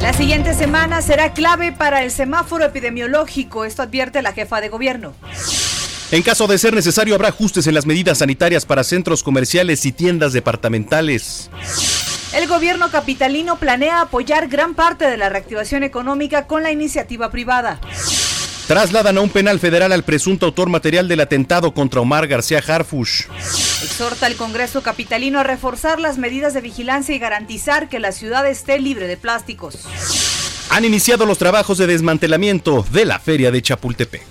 [0.00, 5.12] La siguiente semana será clave para el semáforo epidemiológico, esto advierte la jefa de gobierno.
[6.10, 9.92] En caso de ser necesario, habrá ajustes en las medidas sanitarias para centros comerciales y
[9.92, 11.50] tiendas departamentales.
[12.34, 17.78] El gobierno capitalino planea apoyar gran parte de la reactivación económica con la iniciativa privada.
[18.66, 23.24] Trasladan a un penal federal al presunto autor material del atentado contra Omar García Harfush.
[24.00, 28.46] Exhorta al Congreso capitalino a reforzar las medidas de vigilancia y garantizar que la ciudad
[28.46, 29.76] esté libre de plásticos.
[30.70, 34.22] Han iniciado los trabajos de desmantelamiento de la feria de Chapultepec.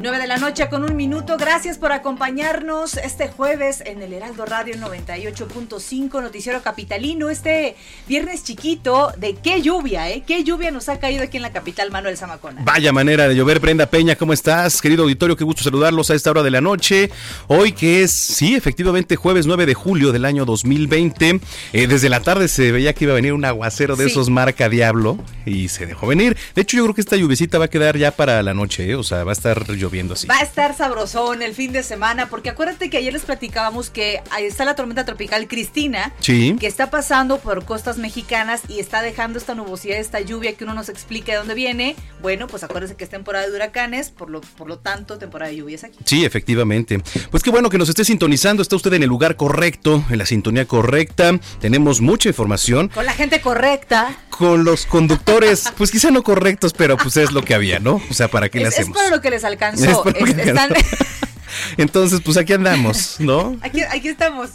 [0.00, 1.36] 9 de la noche con un minuto.
[1.36, 7.30] Gracias por acompañarnos este jueves en el Heraldo Radio 98.5 Noticiero Capitalino.
[7.30, 7.74] Este
[8.06, 10.22] viernes chiquito de qué lluvia, ¿eh?
[10.24, 12.62] Qué lluvia nos ha caído aquí en la capital, Manuel Zamacona.
[12.62, 14.80] Vaya manera de llover, Brenda Peña, ¿cómo estás?
[14.80, 17.10] Querido auditorio, qué gusto saludarlos a esta hora de la noche.
[17.48, 21.40] Hoy que es, sí, efectivamente, jueves 9 de julio del año 2020.
[21.72, 24.10] Eh, desde la tarde se veía que iba a venir un aguacero de Sí.
[24.12, 26.36] esos marca Diablo y se dejó venir.
[26.54, 28.94] De hecho, yo creo que esta lluvecita va a quedar ya para la noche, ¿eh?
[28.94, 30.26] o sea, va a estar lloviendo así.
[30.26, 34.20] Va a estar sabrosón el fin de semana, porque acuérdate que ayer les platicábamos que
[34.30, 36.56] ahí está la tormenta tropical Cristina, Sí.
[36.60, 40.74] que está pasando por costas mexicanas y está dejando esta nubosidad, esta lluvia que uno
[40.74, 41.96] nos explica de dónde viene.
[42.20, 45.56] Bueno, pues acuérdense que es temporada de huracanes, por lo, por lo tanto, temporada de
[45.58, 45.98] lluvias aquí.
[46.04, 47.00] Sí, efectivamente.
[47.30, 48.62] Pues qué bueno que nos esté sintonizando.
[48.62, 51.38] Está usted en el lugar correcto, en la sintonía correcta.
[51.60, 52.88] Tenemos mucha información.
[52.88, 54.16] Con la gente correcta.
[54.30, 58.00] Con los conductores, pues quizá no correctos, pero pues es lo que había, ¿no?
[58.10, 58.96] O sea, ¿para qué le Es, es hacemos?
[58.96, 59.77] para lo que les alcanzó.
[59.84, 60.70] Es- están-
[61.76, 63.56] Entonces, pues aquí andamos, ¿no?
[63.62, 64.50] aquí, aquí estamos.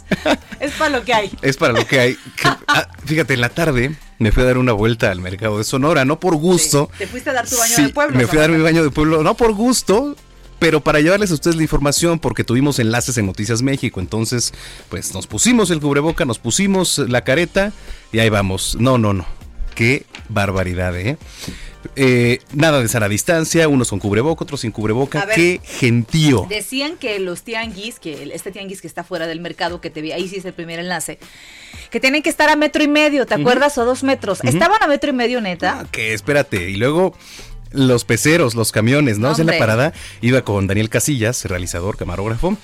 [0.60, 1.30] Es para lo que hay.
[1.42, 2.16] Es para lo que hay.
[2.66, 6.04] Ah, fíjate, en la tarde me fui a dar una vuelta al mercado de Sonora,
[6.04, 6.90] no por gusto.
[6.98, 8.16] Te fuiste a dar tu baño Sí, de pueblo.
[8.16, 10.16] Me fui a dar mi baño de pueblo, no por gusto,
[10.58, 14.00] pero para llevarles a ustedes la información, porque tuvimos enlaces en Noticias México.
[14.00, 14.52] Entonces,
[14.88, 17.72] pues nos pusimos el cubreboca, nos pusimos la careta
[18.12, 18.76] y ahí vamos.
[18.78, 19.26] No, no, no.
[19.74, 21.18] Qué barbaridad, ¿eh?
[21.96, 25.24] Eh, nada de sana distancia, unos con cubreboca, otros sin cubreboca.
[25.24, 25.36] Ver.
[25.36, 26.46] Qué gentío.
[26.48, 30.12] Decían que los tianguis, que este tianguis que está fuera del mercado, que te vi,
[30.12, 31.18] ahí sí es el primer enlace,
[31.90, 33.76] que tienen que estar a metro y medio, ¿te acuerdas?
[33.78, 34.42] O dos metros.
[34.42, 35.80] ¿Estaban a metro y medio, neta?
[35.80, 36.70] Ah, que espérate.
[36.70, 37.14] Y luego
[37.70, 39.30] los peceros, los camiones, ¿no?
[39.30, 42.56] O sea, en la parada iba con Daniel Casillas, realizador, camarógrafo,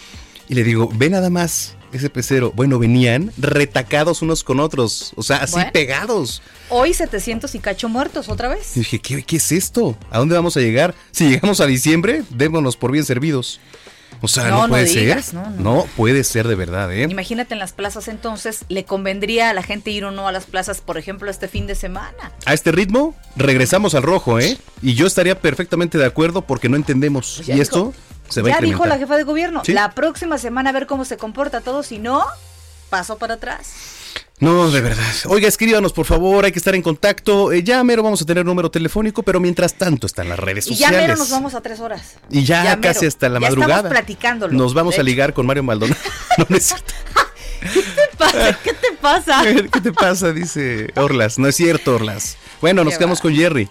[0.49, 2.53] y le digo, ve nada más ese pecero.
[2.55, 5.71] Bueno, venían retacados unos con otros, o sea, así Bueno.
[5.73, 6.43] pegados.
[6.69, 8.77] Hoy 700 y cacho muertos, otra vez.
[8.77, 9.97] Y dije, ¿qué, qué es esto?
[10.11, 10.95] ¿A dónde vamos a llegar?
[11.11, 13.61] Si llegamos a diciembre, démonos por bien servidos.
[14.23, 15.41] O sea, no, No, no puede digas, ser.
[15.59, 17.05] no, puede ser de verdad, ¿eh?
[17.09, 20.45] Imagínate en las plazas entonces, ¿le convendría a la gente ir o no a las
[20.45, 22.33] plazas, por ejemplo, este fin de semana?
[22.45, 24.59] A este ritmo, regresamos al rojo, ¿eh?
[24.83, 27.35] Y yo estaría perfectamente de acuerdo porque no entendemos.
[27.37, 27.95] Pues y dijo- esto
[28.31, 29.73] se va a ya dijo la jefa de gobierno, Sí.
[29.73, 32.25] la próxima semana a ver cómo se comporta todo, si no,
[32.89, 33.73] paso para atrás.
[34.39, 35.05] No, de verdad.
[35.27, 37.53] Oiga, escríbanos, por favor, hay que estar en contacto.
[37.53, 40.71] Eh, ya mero vamos a tener número telefónico, pero mientras tanto están las redes Y
[40.71, 41.01] ya sociales.
[41.09, 42.15] mero nos vamos a tres horas.
[42.31, 43.75] Y ya, Ya casi hasta la Ya madrugada.
[43.77, 46.01] estamos platicándolo, Nos vamos a ligar con Mario Maldonado.
[46.39, 46.95] no, no es cierto.
[47.61, 48.59] ¿Qué te pasa?
[48.65, 49.43] ¿Qué te pasa?
[49.71, 50.33] ¿Qué te pasa?
[50.33, 51.39] Dice Orlas.
[51.39, 52.39] No es cierto, Orlas.
[52.63, 53.23] Bueno, nos quedamos va.
[53.23, 53.69] con Jerry.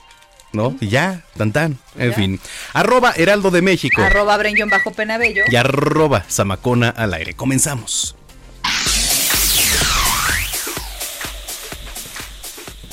[0.52, 0.76] ¿no?
[0.80, 1.78] Y ya, tan tan.
[1.98, 2.40] En fin.
[2.74, 4.02] Arroba Heraldo de México.
[4.02, 5.44] Arroba Brenguión Bajo Penabello.
[5.48, 7.36] Y arroba Zamacona al aire.
[7.36, 8.16] Comenzamos.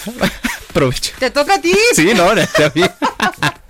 [0.71, 1.13] Aprovecho.
[1.19, 1.75] Te toca a ti.
[1.95, 2.37] Sí, no, a.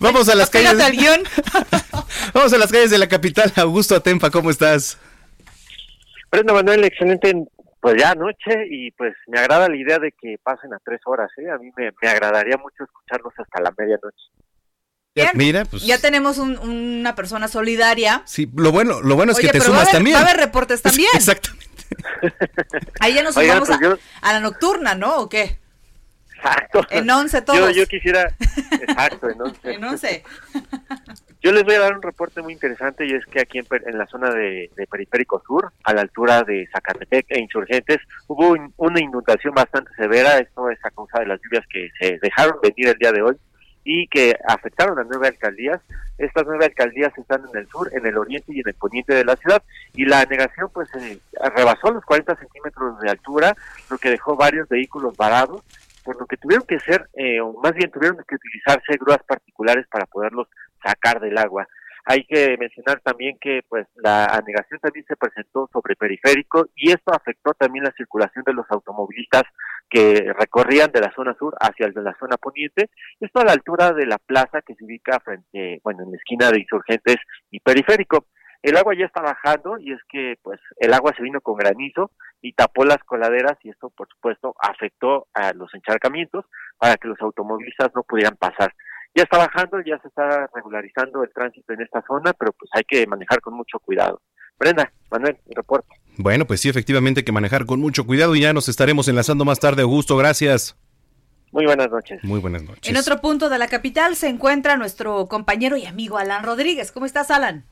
[0.00, 0.74] Vamos a las calles.
[2.34, 3.52] Vamos a las calles de la capital.
[3.56, 4.98] Augusto Atempa, ¿cómo estás?
[6.30, 7.34] Brenda Manuel, excelente
[7.80, 11.30] pues ya anoche y pues me agrada la idea de que pasen a tres horas,
[11.38, 11.50] ¿eh?
[11.50, 14.16] A mí me, me agradaría mucho escucharlos hasta la medianoche.
[15.14, 15.30] Bien.
[15.34, 15.84] Mira, pues.
[15.84, 18.22] Ya tenemos un- una persona solidaria.
[18.26, 20.16] Sí, lo bueno, lo bueno es Oye, que te pero va a sumas haber- también.
[20.16, 21.08] va a haber reportes también.
[21.14, 21.66] Exactamente.
[23.00, 25.16] Ahí ya nos Oigan, sumamos pues a, yo- a la nocturna, ¿no?
[25.16, 25.58] ¿O qué?
[26.42, 26.86] Exacto.
[26.90, 27.74] En once Yo, todos.
[27.76, 28.30] yo quisiera,
[28.72, 29.72] exacto, en once.
[29.74, 30.22] En once.
[31.42, 34.06] Yo les voy a dar un reporte muy interesante y es que aquí en, la
[34.06, 39.00] zona de, de Periférico Sur, a la altura de Zacatepec e Insurgentes, hubo un- una
[39.00, 40.38] inundación bastante severa.
[40.38, 43.36] Esto es a causa de las lluvias que se dejaron venir el día de hoy
[43.82, 45.80] y que afectaron a nueve alcaldías.
[46.18, 49.24] Estas nueve alcaldías están en el sur, en el oriente y en el poniente de
[49.24, 49.62] la ciudad
[49.94, 51.18] y la anegación pues eh,
[51.56, 53.56] rebasó los 40 centímetros de altura,
[53.90, 55.62] lo que dejó varios vehículos varados,
[56.04, 59.86] por lo que tuvieron que ser, eh, o más bien tuvieron que utilizarse grúas particulares
[59.90, 60.48] para poderlos
[60.82, 61.66] sacar del agua.
[62.04, 67.12] Hay que mencionar también que pues la anegación también se presentó sobre periférico y esto
[67.12, 69.44] afectó también la circulación de los automovilistas
[69.88, 74.06] que recorrían de la zona sur hacia la zona poniente, esto a la altura de
[74.06, 77.16] la plaza que se ubica frente, bueno, en la esquina de Insurgentes
[77.50, 78.26] y Periférico.
[78.62, 82.10] El agua ya está bajando y es que pues el agua se vino con granizo
[82.42, 86.44] y tapó las coladeras y esto por supuesto afectó a los encharcamientos
[86.78, 88.74] para que los automovilistas no pudieran pasar.
[89.14, 92.84] Ya está bajando, ya se está regularizando el tránsito en esta zona, pero pues hay
[92.84, 94.20] que manejar con mucho cuidado.
[94.58, 95.88] Brenda, Manuel, el reporte.
[96.16, 99.44] Bueno, pues sí, efectivamente hay que manejar con mucho cuidado y ya nos estaremos enlazando
[99.44, 100.16] más tarde, Augusto.
[100.16, 100.76] Gracias.
[101.50, 102.22] Muy buenas noches.
[102.22, 102.88] Muy buenas noches.
[102.88, 106.92] En otro punto de la capital se encuentra nuestro compañero y amigo Alan Rodríguez.
[106.92, 107.64] ¿Cómo estás, Alan?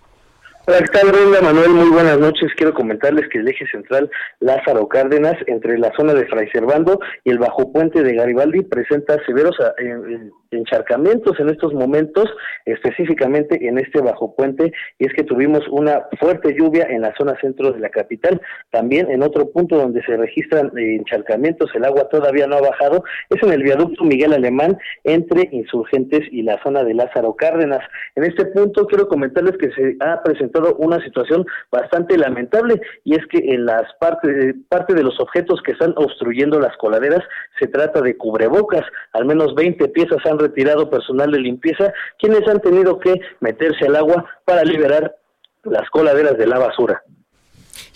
[0.69, 1.71] Hola, ¿qué tal, Brenda Manuel?
[1.71, 2.51] Muy buenas noches.
[2.55, 4.11] Quiero comentarles que el eje central
[4.41, 9.17] Lázaro Cárdenas, entre la zona de Fray Servando y el bajo puente de Garibaldi, presenta
[9.25, 12.25] severos ah, en- en- encharcamientos en estos momentos,
[12.67, 17.35] específicamente en este bajo puente, y es que tuvimos una fuerte lluvia en la zona
[17.41, 18.39] centro de la capital.
[18.71, 23.05] También en otro punto donde se registran eh, encharcamientos, el agua todavía no ha bajado,
[23.31, 27.81] es en el viaducto Miguel Alemán entre Insurgentes y la zona de Lázaro Cárdenas.
[28.17, 33.27] En este punto quiero comentarles que se ha presentado una situación bastante lamentable y es
[33.31, 37.23] que en las partes parte de los objetos que están obstruyendo las coladeras
[37.59, 42.61] se trata de cubrebocas, al menos 20 piezas han retirado personal de limpieza quienes han
[42.61, 45.17] tenido que meterse al agua para liberar
[45.65, 47.03] las coladeras de la basura.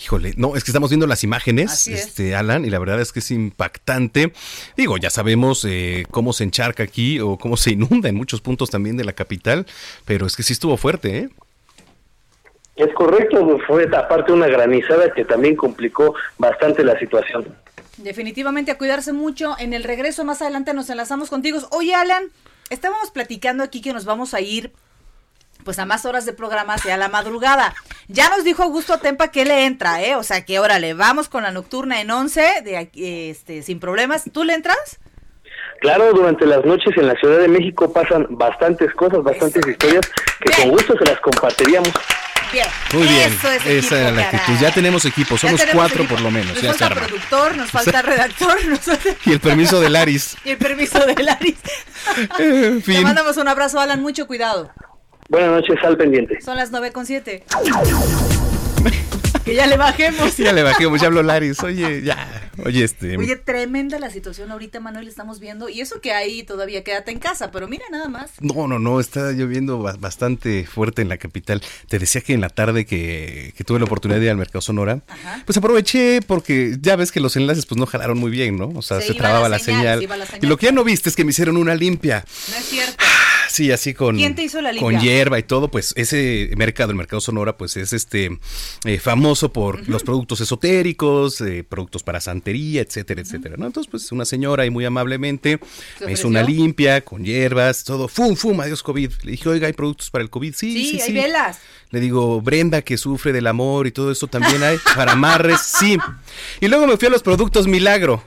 [0.02, 2.06] Híjole, no, es que estamos viendo las imágenes, es.
[2.06, 4.32] este, Alan, y la verdad es que es impactante.
[4.76, 8.70] Digo, ya sabemos eh, cómo se encharca aquí o cómo se inunda en muchos puntos
[8.70, 9.66] también de la capital,
[10.04, 11.28] pero es que sí estuvo fuerte, ¿eh?
[12.76, 17.54] Es correcto, fue aparte una granizada que también complicó bastante la situación.
[17.98, 19.54] Definitivamente a cuidarse mucho.
[19.58, 21.58] En el regreso más adelante nos enlazamos contigo.
[21.70, 22.24] Oye, Alan,
[22.70, 24.72] estábamos platicando aquí que nos vamos a ir
[25.64, 27.74] pues a más horas de programa hacia la madrugada.
[28.08, 30.16] Ya nos dijo Augusto Atempa que le entra, ¿eh?
[30.16, 34.24] O sea que órale, vamos con la nocturna en 11, de aquí, este, sin problemas.
[34.32, 34.98] ¿Tú le entras?
[35.80, 40.08] Claro, durante las noches en la Ciudad de México pasan bastantes cosas, bastantes historias
[40.40, 40.62] que Bien.
[40.62, 41.92] con gusto se las compartiríamos.
[42.52, 42.66] Bien.
[42.92, 44.58] Muy bien, Eso es esa era la actitud.
[44.60, 46.14] Ya tenemos equipo, somos tenemos cuatro equipo.
[46.16, 47.06] por lo menos, Nos ya se falta arma.
[47.06, 49.08] productor, nos falta redactor, nos falta...
[49.24, 50.36] Y el permiso de Laris.
[50.44, 51.56] Y el permiso de Laris.
[52.38, 53.02] En Te fin.
[53.04, 54.70] mandamos un abrazo, Alan, mucho cuidado.
[55.28, 56.40] Buenas noches, al pendiente.
[56.42, 57.44] Son las nueve con siete.
[59.44, 60.36] que ya le bajemos.
[60.36, 61.60] Ya le bajemos, ya habló Laris.
[61.62, 62.50] Oye, ya.
[62.64, 63.16] Oye, este.
[63.18, 65.68] Oye, tremenda la situación ahorita, Manuel, estamos viendo.
[65.68, 68.30] Y eso que ahí todavía quédate en casa, pero mira nada más.
[68.40, 71.62] No, no, no, está lloviendo ba- bastante fuerte en la capital.
[71.88, 74.60] Te decía que en la tarde que, que tuve la oportunidad de ir al Mercado
[74.60, 75.42] Sonora, Ajá.
[75.46, 78.68] pues aproveché porque ya ves que los enlaces pues no jalaron muy bien, ¿no?
[78.74, 79.98] O sea, Se trababa la la, señal, señal.
[79.98, 80.44] se iba la señal.
[80.44, 82.24] Y lo que ya no viste es que me hicieron una limpia.
[82.50, 83.04] No es cierto.
[83.48, 84.16] Sí, así con.
[84.16, 84.90] ¿Quién te hizo la limpia?
[84.98, 88.38] Con hierba y todo, pues ese mercado, el mercado Sonora, pues es este
[88.86, 93.66] eh, famoso por los productos esotéricos, eh, productos para santería, etcétera, etcétera, ¿no?
[93.66, 95.60] Entonces, pues una señora ahí muy amablemente
[95.98, 99.10] ¿Se me hizo una limpia con hierbas, todo, fum, fum, adiós COVID.
[99.22, 100.52] Le dije, oiga, ¿hay productos para el COVID?
[100.54, 101.12] Sí, Sí, sí, hay sí.
[101.14, 101.58] velas.
[101.90, 105.96] Le digo, Brenda, que sufre del amor y todo eso también hay para amarres, sí.
[106.60, 108.22] Y luego me fui a los productos Milagro.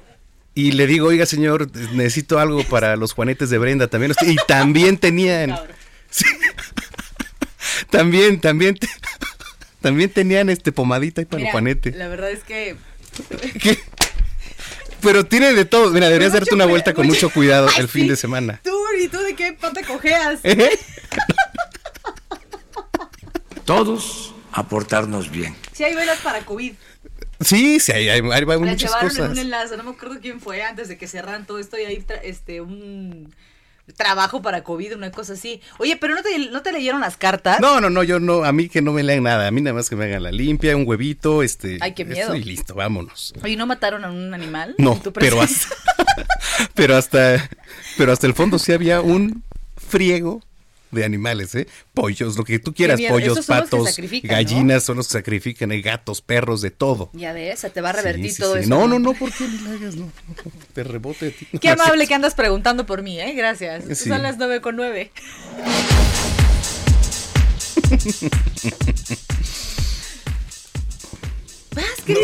[0.54, 4.14] Y le digo, oiga, señor, necesito algo para los juanetes de Brenda también.
[4.26, 5.58] Y también tenían.
[6.10, 6.24] Sí.
[7.90, 8.76] también, también.
[8.76, 8.88] te-
[9.82, 11.92] También tenían este pomadita ahí para Mira, el juanete.
[11.92, 12.76] La verdad es que.
[13.62, 13.78] ¿Qué?
[15.06, 15.92] Pero tiene de todo.
[15.92, 18.10] Mira, deberías darte una vuelta con mucho- cuidado Ay, el fin sí.
[18.10, 18.60] de semana.
[18.64, 20.40] Tú, ¿y tú de qué pata cojeas?
[20.44, 20.78] ¿Eh?
[23.66, 25.56] todos a portarnos bien.
[25.74, 26.74] Sí, hay velas para COVID.
[27.42, 29.38] Sí, sí, hay, hay, hay muchas llevaron en un cosas.
[29.38, 32.22] enlace, no me acuerdo quién fue antes de que cerraran todo esto y ahí tra-
[32.24, 33.34] este un
[33.94, 35.62] trabajo para COVID, una cosa así.
[35.78, 37.60] Oye, pero no te, no te leyeron las cartas.
[37.60, 39.76] No, no, no, yo no, a mí que no me lean nada, a mí nada
[39.76, 41.78] más que me hagan la limpia, un huevito, este.
[41.82, 42.34] Ay, qué miedo.
[42.34, 43.34] esto Y listo, vámonos.
[43.44, 44.76] Oye, ¿no mataron a un animal?
[44.78, 45.76] No, pero hasta,
[46.74, 47.50] pero hasta,
[47.98, 49.44] pero hasta el fondo sí había un
[49.78, 50.42] friego
[50.96, 51.68] de animales, ¿eh?
[51.94, 53.14] Pollos, lo que tú quieras, miedo.
[53.14, 54.38] pollos, patos, sacrifican, ¿no?
[54.38, 57.10] gallinas, son los que sacrifican, hay gatos, perros, de todo.
[57.14, 58.62] Ya ves, se te va a revertir Sí, sí, todo sí.
[58.62, 58.70] eso.
[58.70, 59.96] No, no, no, ¿por qué la hagas?
[59.96, 60.12] No, no,
[60.74, 61.48] te rebote a ti.
[61.60, 63.34] Qué amable que andas preguntando por mí, ¿eh?
[63.34, 64.00] Gracias.
[64.00, 65.12] Son las nueve con nueve.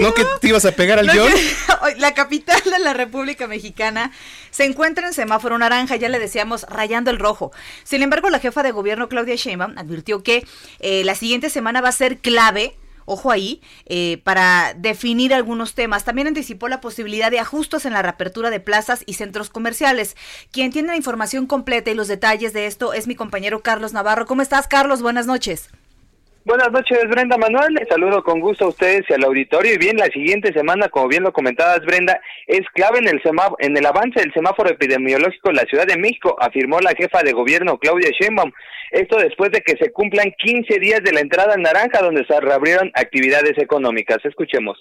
[0.02, 1.20] ¿No que te ibas a pegar al No, que-
[1.82, 4.12] Hoy, La capital de la República Mexicana
[4.52, 7.52] se encuentra en semáforo naranja, ya le decíamos, rayando el rojo.
[7.84, 10.46] Sin embargo, la jefa de gobierno, Claudia Sheinbaum, advirtió que
[10.80, 16.04] eh, la siguiente semana va a ser clave, ojo ahí, eh, para definir algunos temas.
[16.06, 20.16] También anticipó la posibilidad de ajustes en la reapertura de plazas y centros comerciales.
[20.52, 24.26] Quien tiene la información completa y los detalles de esto es mi compañero Carlos Navarro.
[24.28, 25.02] ¿Cómo estás, Carlos?
[25.02, 25.70] Buenas noches.
[26.44, 27.76] Buenas noches, Brenda Manuel.
[27.76, 29.76] Les saludo con gusto a ustedes y al auditorio.
[29.76, 33.22] Y bien, la siguiente semana, como bien lo comentabas, Brenda, es clave en el
[33.60, 37.34] en el avance del semáforo epidemiológico en la Ciudad de México, afirmó la jefa de
[37.34, 38.52] gobierno Claudia Sheinbaum.
[38.90, 42.40] Esto después de que se cumplan 15 días de la entrada en naranja, donde se
[42.40, 44.18] reabrieron actividades económicas.
[44.24, 44.80] Escuchemos.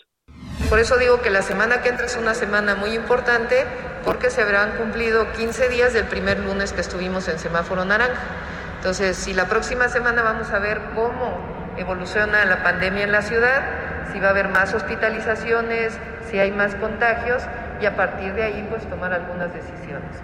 [0.70, 3.66] Por eso digo que la semana que entra es una semana muy importante
[4.04, 8.22] porque se habrán cumplido 15 días del primer lunes que estuvimos en semáforo naranja.
[8.80, 11.36] Entonces, si la próxima semana vamos a ver cómo
[11.76, 13.60] evoluciona la pandemia en la ciudad,
[14.10, 15.98] si va a haber más hospitalizaciones,
[16.30, 17.42] si hay más contagios
[17.78, 20.16] y a partir de ahí pues tomar algunas decisiones.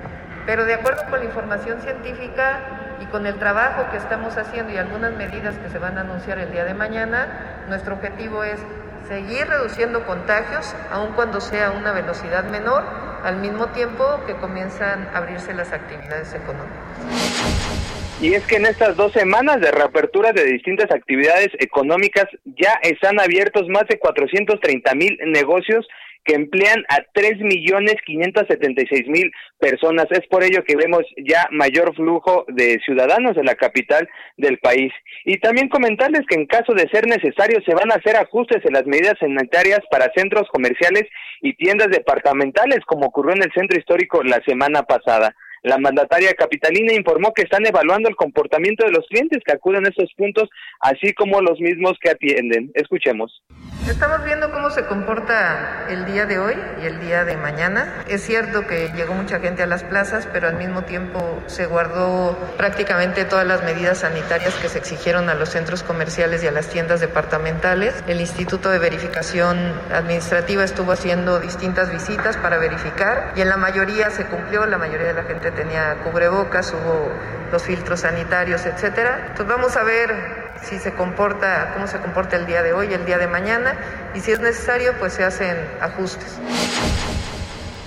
[0.46, 2.60] Pero de acuerdo con la información científica
[2.98, 6.38] y con el trabajo que estamos haciendo y algunas medidas que se van a anunciar
[6.38, 7.26] el día de mañana,
[7.68, 8.58] nuestro objetivo es
[9.06, 12.84] seguir reduciendo contagios, aun cuando sea a una velocidad menor,
[13.22, 17.75] al mismo tiempo que comienzan a abrirse las actividades económicas.
[18.18, 23.20] Y es que en estas dos semanas de reapertura de distintas actividades económicas ya están
[23.20, 25.86] abiertos más de 430 mil negocios
[26.24, 30.06] que emplean a 3.576.000 personas.
[30.10, 34.08] Es por ello que vemos ya mayor flujo de ciudadanos en la capital
[34.38, 34.92] del país.
[35.24, 38.72] Y también comentarles que en caso de ser necesario se van a hacer ajustes en
[38.72, 41.04] las medidas sanitarias para centros comerciales
[41.42, 45.36] y tiendas departamentales, como ocurrió en el centro histórico la semana pasada.
[45.66, 49.88] La mandataria capitalina informó que están evaluando el comportamiento de los clientes que acuden a
[49.88, 52.70] estos puntos, así como los mismos que atienden.
[52.74, 53.42] Escuchemos.
[53.88, 58.02] Estamos viendo cómo se comporta el día de hoy y el día de mañana.
[58.08, 62.36] Es cierto que llegó mucha gente a las plazas, pero al mismo tiempo se guardó
[62.56, 66.66] prácticamente todas las medidas sanitarias que se exigieron a los centros comerciales y a las
[66.66, 67.94] tiendas departamentales.
[68.08, 74.10] El Instituto de Verificación Administrativa estuvo haciendo distintas visitas para verificar y en la mayoría
[74.10, 77.12] se cumplió, la mayoría de la gente tenía cubrebocas, hubo
[77.52, 79.26] los filtros sanitarios, etcétera.
[79.28, 83.04] Entonces vamos a ver si se comporta, cómo se comporta el día de hoy, el
[83.04, 83.75] día de mañana,
[84.14, 86.38] y si es necesario, pues se hacen ajustes.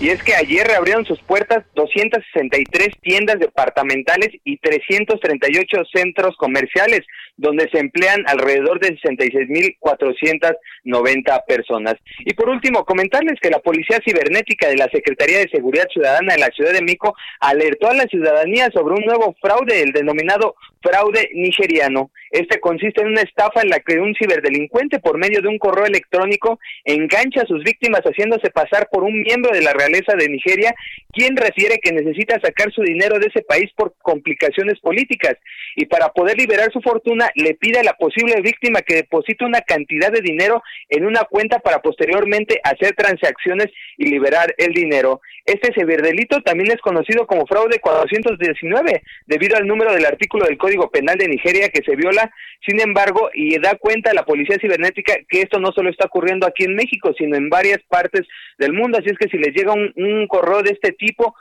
[0.01, 7.01] Y es que ayer reabrieron sus puertas 263 tiendas departamentales y 338 centros comerciales,
[7.35, 11.95] donde se emplean alrededor de 66.490 personas.
[12.19, 16.39] Y por último, comentarles que la Policía Cibernética de la Secretaría de Seguridad Ciudadana de
[16.39, 21.29] la Ciudad de México alertó a la ciudadanía sobre un nuevo fraude, el denominado fraude
[21.33, 22.11] nigeriano.
[22.31, 25.85] Este consiste en una estafa en la que un ciberdelincuente por medio de un correo
[25.85, 30.73] electrónico engancha a sus víctimas haciéndose pasar por un miembro de la realeza de Nigeria,
[31.11, 35.37] quien refiere que necesita sacar su dinero de ese país por complicaciones políticas
[35.75, 39.61] y para poder liberar su fortuna le pide a la posible víctima que deposite una
[39.61, 43.67] cantidad de dinero en una cuenta para posteriormente hacer transacciones
[43.97, 45.21] y liberar el dinero.
[45.45, 50.68] Este ciberdelito también es conocido como fraude 419 debido al número del artículo del Código
[50.89, 52.31] Penal de Nigeria que se viola.
[52.65, 56.65] Sin embargo, y da cuenta la Policía Cibernética que esto no solo está ocurriendo aquí
[56.65, 58.97] en México, sino en varias partes del mundo.
[58.97, 61.35] Así es que si les llega un, un correo de este tipo,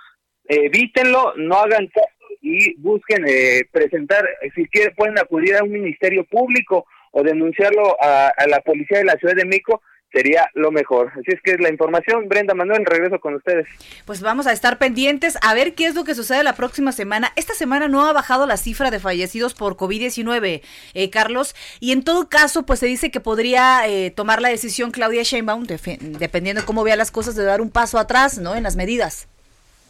[0.47, 2.09] evítenlo, no hagan caso
[2.41, 8.29] y busquen eh, presentar, si quieren pueden acudir a un ministerio público o denunciarlo a,
[8.29, 9.83] a la Policía de la Ciudad de México
[10.13, 11.13] sería lo mejor.
[11.13, 12.29] Así es que es la información.
[12.29, 13.67] Brenda Manuel, regreso con ustedes.
[14.05, 17.33] Pues vamos a estar pendientes a ver qué es lo que sucede la próxima semana.
[17.37, 20.63] Esta semana no ha bajado la cifra de fallecidos por COVID-19,
[20.95, 24.91] eh, Carlos, y en todo caso, pues se dice que podría eh, tomar la decisión
[24.91, 28.55] Claudia Sheinbaum, dependiendo de cómo vea las cosas, de dar un paso atrás, ¿no?
[28.55, 29.29] En las medidas.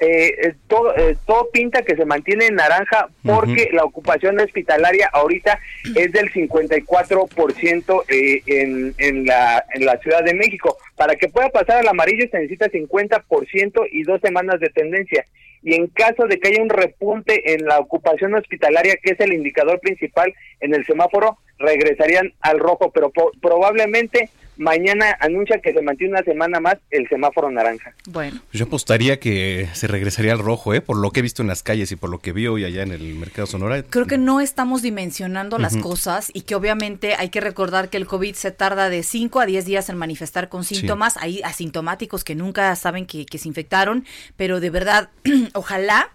[0.01, 5.11] Eh, eh, todo, eh, todo pinta que se mantiene en naranja porque la ocupación hospitalaria
[5.13, 5.59] ahorita
[5.97, 10.77] es del 54% eh, en, en, la, en la Ciudad de México.
[10.97, 15.25] Para que pueda pasar al amarillo se necesita 50% y dos semanas de tendencia.
[15.63, 19.33] Y en caso de que haya un repunte en la ocupación hospitalaria, que es el
[19.33, 23.13] indicador principal en el semáforo, regresarían al rojo, pero
[23.43, 27.95] probablemente mañana anuncia que se mantiene una semana más el semáforo naranja.
[28.07, 28.41] Bueno.
[28.53, 30.81] Yo apostaría que se regresaría al rojo, ¿eh?
[30.81, 32.83] Por lo que he visto en las calles y por lo que vi hoy allá
[32.83, 33.83] en el mercado Sonora.
[33.83, 38.07] Creo que no estamos dimensionando las cosas y que obviamente hay que recordar que el
[38.07, 41.17] COVID se tarda de 5 a 10 días en manifestar con síntomas.
[41.17, 44.05] Hay asintomáticos que nunca saben que, que se infectaron,
[44.37, 45.11] pero de verdad,
[45.55, 46.11] ojalá,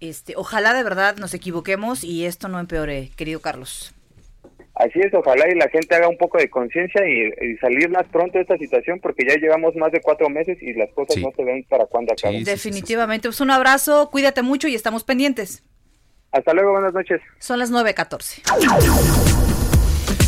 [0.00, 3.95] este, ojalá de verdad nos equivoquemos y esto no empeore, querido Carlos.
[4.76, 8.36] Así es, ojalá y la gente haga un poco de conciencia y, salir más pronto
[8.36, 11.44] de esta situación porque ya llevamos más de cuatro meses y las cosas no se
[11.44, 12.44] ven para cuándo acaban.
[12.44, 15.64] Definitivamente, pues un abrazo, cuídate mucho y estamos pendientes.
[16.30, 17.22] Hasta luego, buenas noches.
[17.38, 19.45] Son las 9.14.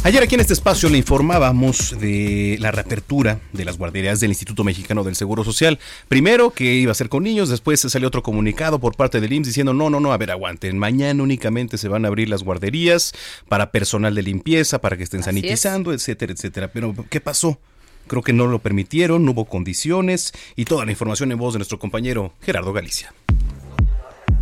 [0.08, 4.64] Ayer aquí en este espacio le informábamos de la reapertura de las guarderías del Instituto
[4.64, 5.78] Mexicano del Seguro Social.
[6.08, 9.48] Primero que iba a ser con niños, después salió otro comunicado por parte del IMSS
[9.48, 13.12] diciendo no, no, no, a ver, aguanten, mañana únicamente se van a abrir las guarderías
[13.50, 16.68] para personal de limpieza, para que estén sanitizando, etcétera, etcétera.
[16.72, 17.58] Pero, ¿qué pasó?
[18.06, 21.58] Creo que no lo permitieron, no hubo condiciones y toda la información en voz de
[21.58, 23.12] nuestro compañero Gerardo Galicia.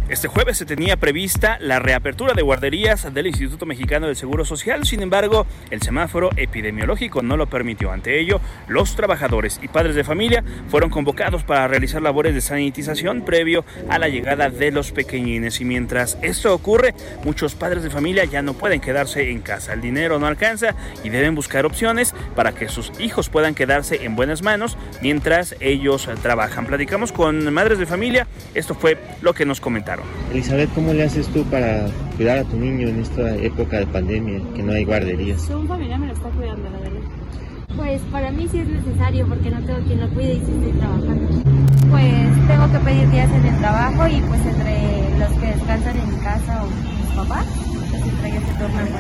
[0.08, 4.86] Este jueves se tenía prevista la reapertura de guarderías del Instituto Mexicano del Seguro Social,
[4.86, 7.90] sin embargo, el semáforo epidemiológico no lo permitió.
[7.90, 13.24] Ante ello, los trabajadores y padres de familia fueron convocados para realizar labores de sanitización
[13.24, 15.60] previo a la llegada de los pequeñines.
[15.60, 16.94] Y mientras esto ocurre,
[17.24, 19.72] muchos padres de familia ya no pueden quedarse en casa.
[19.72, 24.14] El dinero no alcanza y deben buscar opciones para que sus hijos puedan quedarse en
[24.14, 26.64] buenas manos mientras ellos trabajan.
[26.64, 29.95] Platicamos con madres de familia, esto fue lo que nos comentaron.
[30.32, 31.86] Elizabeth, ¿cómo le haces tú para
[32.16, 35.48] cuidar a tu niño en esta época de pandemia, que no hay guarderías?
[35.50, 37.00] Un familiar me lo está cuidando, la verdad.
[37.76, 40.72] Pues para mí sí es necesario porque no tengo quien lo cuide y sí estoy
[40.72, 41.28] trabajando.
[41.90, 46.10] Pues tengo que pedir días en el trabajo y pues entre los que descansan en
[46.10, 47.46] mi casa o mis papás,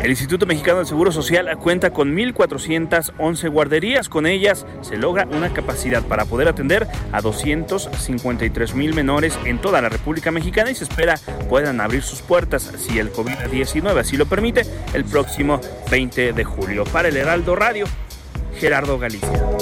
[0.02, 4.08] el Instituto Mexicano del Seguro Social cuenta con 1.411 guarderías.
[4.08, 9.80] Con ellas se logra una capacidad para poder atender a 253 mil menores en toda
[9.80, 14.26] la República Mexicana y se espera puedan abrir sus puertas, si el COVID-19 así lo
[14.26, 14.62] permite,
[14.94, 16.84] el próximo 20 de julio.
[16.84, 17.86] Para el Heraldo Radio,
[18.58, 19.56] Gerardo Galicia.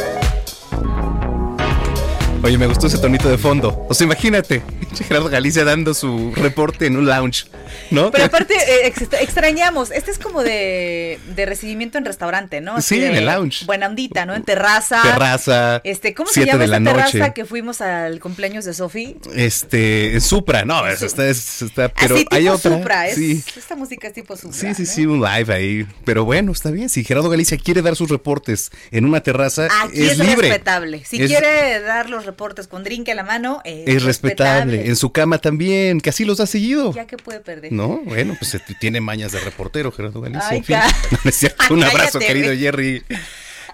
[2.45, 3.87] Oye, me gustó ese tonito de fondo.
[3.89, 4.63] O sea, imagínate,
[5.09, 7.47] Gerardo Galicia dando su reporte en un lounge.
[7.91, 8.11] ¿no?
[8.11, 12.83] Pero aparte, eh, extrañamos, este es como de, recibimiento en restaurante, ¿no?
[12.83, 13.65] sí, en el lounge.
[13.65, 14.35] Buena ondita, ¿no?
[14.35, 15.01] En terraza.
[15.03, 15.81] Terraza.
[15.85, 19.17] Este, ¿cómo se llama esa terraza que fuimos al cumpleaños de Sofi?
[19.35, 22.77] Este, Supra, no, está, está, pero Así, hay otra.
[22.77, 24.57] Supra, esta música es tipo Supra.
[24.57, 25.87] Sí, sí, sí, un live ahí.
[26.05, 26.91] Pero bueno, está bien.
[26.91, 30.49] Si Gerardo Galicia quiere dar sus reportes en una terraza, Aquí es, libre.
[30.49, 31.05] respetable.
[31.05, 32.34] Si quiere dar los reportes
[32.68, 34.87] con drink en la mano, es, respetable.
[34.87, 36.92] En su cama también, que así los ha seguido.
[36.92, 37.73] Ya que puede perder.
[37.73, 40.57] No, bueno, pues tiene mañas de reportero, Gerardo Galicia.
[40.57, 40.77] en fin,
[41.70, 43.03] Un abrazo, querido Jerry.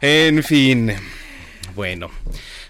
[0.01, 0.93] En fin,
[1.75, 2.11] bueno.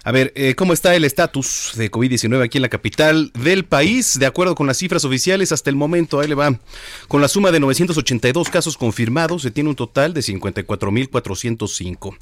[0.03, 4.17] A ver, eh, ¿cómo está el estatus de COVID-19 aquí en la capital del país?
[4.17, 6.59] De acuerdo con las cifras oficiales, hasta el momento, ahí le va.
[7.07, 12.17] Con la suma de 982 casos confirmados, se tiene un total de 54.405.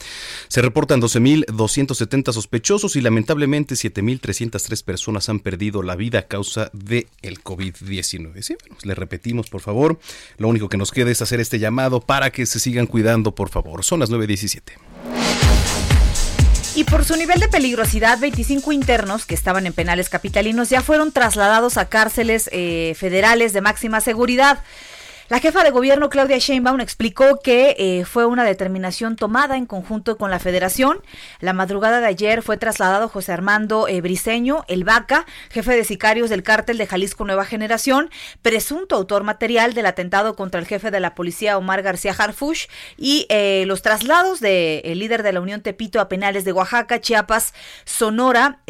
[0.49, 7.07] Se reportan 12.270 sospechosos y lamentablemente 7.303 personas han perdido la vida a causa del
[7.21, 8.41] el COVID-19.
[8.41, 9.97] Sí, bueno, le repetimos, por favor.
[10.37, 13.47] Lo único que nos queda es hacer este llamado para que se sigan cuidando, por
[13.47, 13.85] favor.
[13.85, 14.98] Son las 9.17.
[16.79, 21.11] Y por su nivel de peligrosidad, 25 internos que estaban en penales capitalinos ya fueron
[21.11, 24.63] trasladados a cárceles eh, federales de máxima seguridad.
[25.29, 30.17] La jefa de gobierno Claudia Sheinbaum explicó que eh, fue una determinación tomada en conjunto
[30.17, 31.03] con la federación.
[31.39, 36.31] La madrugada de ayer fue trasladado José Armando eh, Briceño, el Vaca, jefe de sicarios
[36.31, 38.09] del cártel de Jalisco Nueva Generación,
[38.41, 42.65] presunto autor material del atentado contra el jefe de la policía Omar García Harfush
[42.97, 47.53] y eh, los traslados del líder de la Unión Tepito a penales de Oaxaca, Chiapas,
[47.85, 48.61] Sonora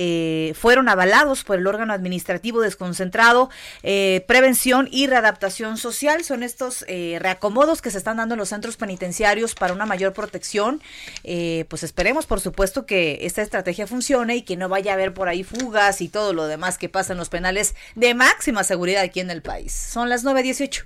[0.56, 3.50] fueron avalados por el órgano administrativo desconcentrado,
[3.82, 6.24] prevención y readaptación social.
[6.26, 10.14] Son estos eh, reacomodos que se están dando en los centros penitenciarios para una mayor
[10.14, 10.82] protección,
[11.24, 15.14] eh, pues esperemos por supuesto que esta estrategia funcione y que no vaya a haber
[15.14, 19.04] por ahí fugas y todo lo demás que pasa en los penales de máxima seguridad
[19.04, 19.72] aquí en el país.
[19.72, 20.86] Son las 9.18.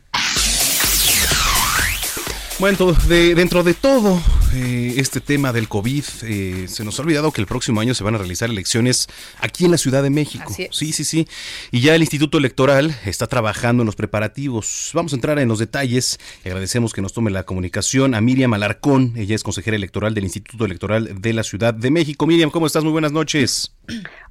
[2.59, 4.21] Bueno, de, dentro de todo
[4.53, 6.03] eh, este tema del COVID.
[6.23, 9.07] Eh, se nos ha olvidado que el próximo año se van a realizar elecciones
[9.39, 10.53] aquí en la Ciudad de México.
[10.71, 11.27] Sí, sí, sí.
[11.71, 14.91] Y ya el Instituto Electoral está trabajando en los preparativos.
[14.93, 16.19] Vamos a entrar en los detalles.
[16.45, 19.13] Agradecemos que nos tome la comunicación a Miriam Alarcón.
[19.17, 22.27] Ella es consejera electoral del Instituto Electoral de la Ciudad de México.
[22.27, 22.83] Miriam, ¿cómo estás?
[22.83, 23.73] Muy buenas noches.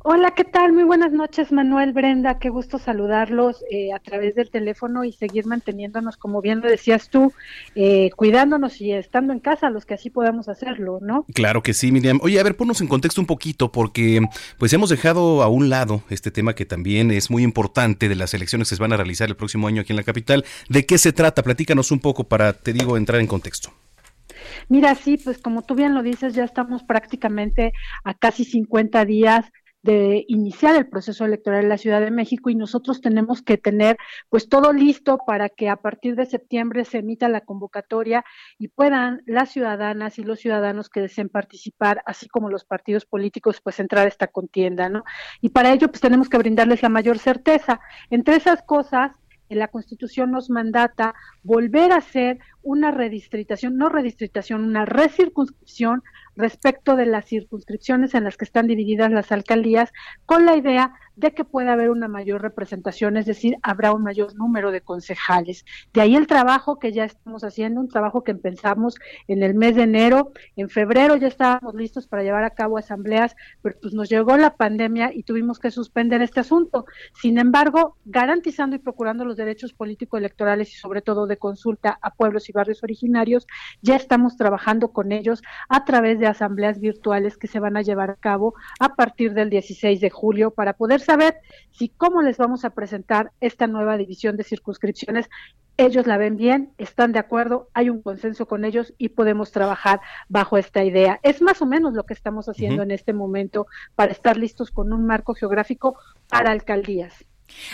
[0.04, 0.72] Hola, ¿qué tal?
[0.72, 2.40] Muy buenas noches, Manuel, Brenda.
[2.40, 7.08] Qué gusto saludarlos eh, a través del teléfono y seguir manteniéndonos, como bien lo decías
[7.08, 7.32] tú,
[7.76, 11.24] eh, cuidándonos y estando en casa, los que así podamos hacerlo, ¿no?
[11.34, 12.18] Claro que sí, Miriam.
[12.22, 14.20] Oye, a ver, ponnos en contexto un poquito, porque
[14.58, 18.34] pues hemos dejado a un lado este tema que también es muy importante de las
[18.34, 20.44] elecciones que se van a realizar el próximo año aquí en la capital.
[20.68, 21.42] ¿De qué se trata?
[21.42, 23.72] Platícanos un poco para, te digo, entrar en contexto.
[24.68, 27.72] Mira, sí, pues como tú bien lo dices, ya estamos prácticamente
[28.04, 29.46] a casi 50 días
[29.82, 33.98] de iniciar el proceso electoral en la Ciudad de México y nosotros tenemos que tener
[34.28, 38.24] pues todo listo para que a partir de septiembre se emita la convocatoria
[38.58, 43.60] y puedan las ciudadanas y los ciudadanos que deseen participar, así como los partidos políticos,
[43.62, 45.04] pues entrar a esta contienda, ¿no?
[45.40, 47.80] Y para ello pues tenemos que brindarles la mayor certeza.
[48.10, 49.12] Entre esas cosas,
[49.54, 56.02] la Constitución nos mandata volver a hacer una redistritación, no redistritación, una recircunscripción
[56.36, 59.92] respecto de las circunscripciones en las que están divididas las alcaldías,
[60.26, 64.34] con la idea de que pueda haber una mayor representación, es decir, habrá un mayor
[64.34, 65.64] número de concejales.
[65.92, 68.96] De ahí el trabajo que ya estamos haciendo, un trabajo que empezamos
[69.28, 73.36] en el mes de enero, en febrero ya estábamos listos para llevar a cabo asambleas,
[73.60, 76.86] pero pues nos llegó la pandemia y tuvimos que suspender este asunto.
[77.20, 82.14] Sin embargo, garantizando y procurando los derechos políticos electorales y sobre todo de consulta a
[82.14, 83.46] pueblos y barrios originarios,
[83.82, 88.10] ya estamos trabajando con ellos a través de asambleas virtuales que se van a llevar
[88.10, 91.38] a cabo a partir del 16 de julio para poder saber
[91.72, 95.28] si cómo les vamos a presentar esta nueva división de circunscripciones.
[95.76, 100.00] Ellos la ven bien, están de acuerdo, hay un consenso con ellos y podemos trabajar
[100.28, 101.18] bajo esta idea.
[101.24, 104.92] Es más o menos lo que estamos haciendo en este momento para estar listos con
[104.92, 105.96] un marco geográfico
[106.28, 107.26] para alcaldías.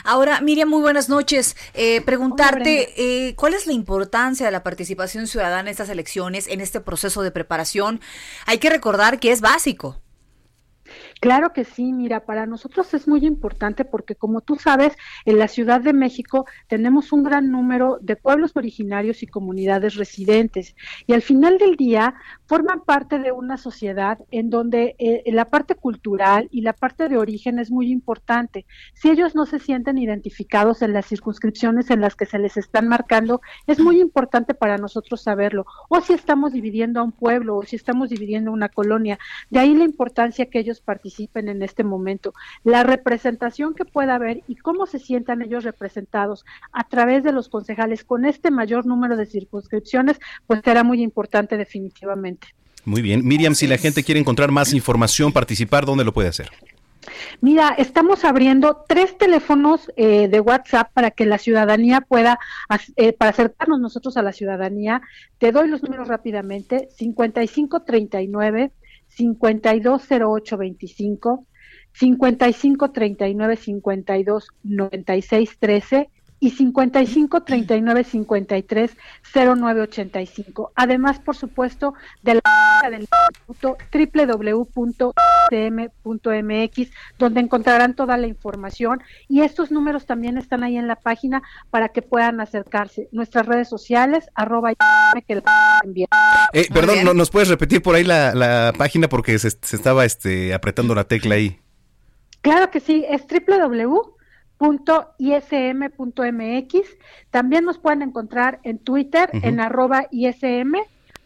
[0.05, 1.57] Ahora, Miriam, muy buenas noches.
[1.75, 6.61] Eh, preguntarte, eh, ¿cuál es la importancia de la participación ciudadana en estas elecciones, en
[6.61, 8.01] este proceso de preparación?
[8.47, 10.01] Hay que recordar que es básico.
[11.21, 15.49] Claro que sí, mira, para nosotros es muy importante porque como tú sabes, en la
[15.49, 20.77] Ciudad de México tenemos un gran número de pueblos originarios y comunidades residentes
[21.07, 22.15] y al final del día
[22.47, 27.19] forman parte de una sociedad en donde eh, la parte cultural y la parte de
[27.19, 28.65] origen es muy importante.
[28.95, 32.87] Si ellos no se sienten identificados en las circunscripciones en las que se les están
[32.87, 35.67] marcando, es muy importante para nosotros saberlo.
[35.89, 39.19] O si estamos dividiendo a un pueblo o si estamos dividiendo una colonia.
[39.51, 42.33] De ahí la importancia que ellos participen en este momento.
[42.65, 47.49] La representación que pueda haber y cómo se sientan ellos representados a través de los
[47.49, 52.49] concejales con este mayor número de circunscripciones, pues será muy importante definitivamente.
[52.85, 53.27] Muy bien.
[53.27, 56.51] Miriam, si la gente quiere encontrar más información, participar, ¿dónde lo puede hacer?
[57.41, 62.39] Mira, estamos abriendo tres teléfonos eh, de WhatsApp para que la ciudadanía pueda,
[62.97, 65.03] eh, para acercarnos nosotros a la ciudadanía.
[65.39, 68.73] Te doy los números rápidamente: 5539
[69.19, 71.45] 520825,
[71.93, 76.09] 5539 52 96 13
[76.41, 78.97] y 55 39 53
[79.35, 80.73] 09 85.
[80.75, 85.11] Además, por supuesto, de la página del instituto www.cm.mx,
[87.19, 91.89] donde encontrarán toda la información y estos números también están ahí en la página para
[91.89, 93.09] que puedan acercarse.
[93.13, 94.73] Nuestras redes sociales, arroba
[95.27, 95.43] que
[96.53, 100.05] eh, perdón, ¿no, ¿nos puedes repetir por ahí la, la página porque se, se estaba
[100.05, 101.59] este, apretando la tecla ahí?
[102.41, 104.18] Claro que sí, es www
[105.19, 106.89] ism.mx.
[107.31, 110.77] También nos pueden encontrar en Twitter, en arroba ism,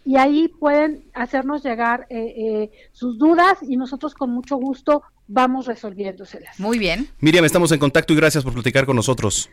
[0.04, 5.66] y ahí pueden hacernos llegar eh, eh, sus dudas y nosotros con mucho gusto vamos
[5.66, 6.58] resolviéndoselas.
[6.58, 7.08] Muy bien.
[7.20, 9.48] Miriam, estamos en contacto y gracias por platicar con nosotros.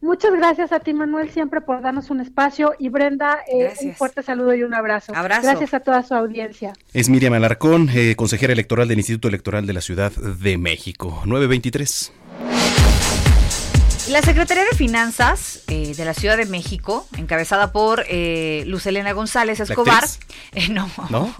[0.00, 2.74] Muchas gracias a ti, Manuel, siempre por darnos un espacio.
[2.80, 5.14] Y Brenda, eh, un fuerte saludo y un abrazo.
[5.14, 5.42] abrazo.
[5.42, 6.72] Gracias a toda su audiencia.
[6.92, 11.22] Es Miriam Alarcón, consejera electoral del Instituto Electoral de la Ciudad de México.
[11.24, 12.12] 923.
[14.08, 19.12] La Secretaría de Finanzas eh, de la Ciudad de México, encabezada por eh, Luz Elena
[19.12, 20.04] González Escobar,
[20.52, 21.34] eh, no, ¿No?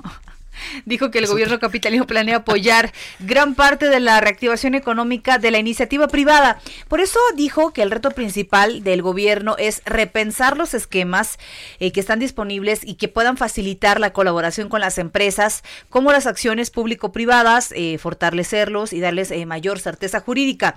[0.85, 5.59] Dijo que el gobierno capitalino planea apoyar gran parte de la reactivación económica de la
[5.59, 6.61] iniciativa privada.
[6.89, 11.39] Por eso dijo que el reto principal del gobierno es repensar los esquemas
[11.81, 16.27] eh, que están disponibles y que puedan facilitar la colaboración con las empresas, como las
[16.27, 20.77] acciones público-privadas, eh, fortalecerlos y darles eh, mayor certeza jurídica.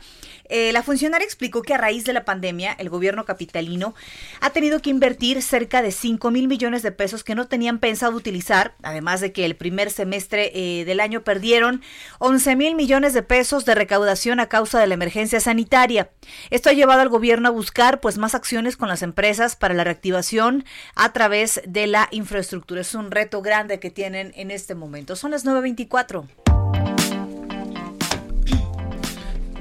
[0.50, 3.96] la funcionaria explicó que a raíz de la pandemia, el gobierno capitalino
[4.42, 8.16] ha tenido que invertir cerca de 5 mil millones de pesos que no tenían pensado
[8.16, 10.52] utilizar, además de que el primer semestre
[10.86, 11.82] del año perdieron
[12.20, 16.10] 11 mil millones de pesos de recaudación a causa de la emergencia sanitaria.
[16.50, 19.84] Esto ha llevado al gobierno a buscar pues más acciones con las empresas para la
[19.84, 22.82] reactivación a través de la infraestructura.
[22.82, 25.16] Es un reto grande que tienen en este momento.
[25.16, 26.45] Son las 9.24.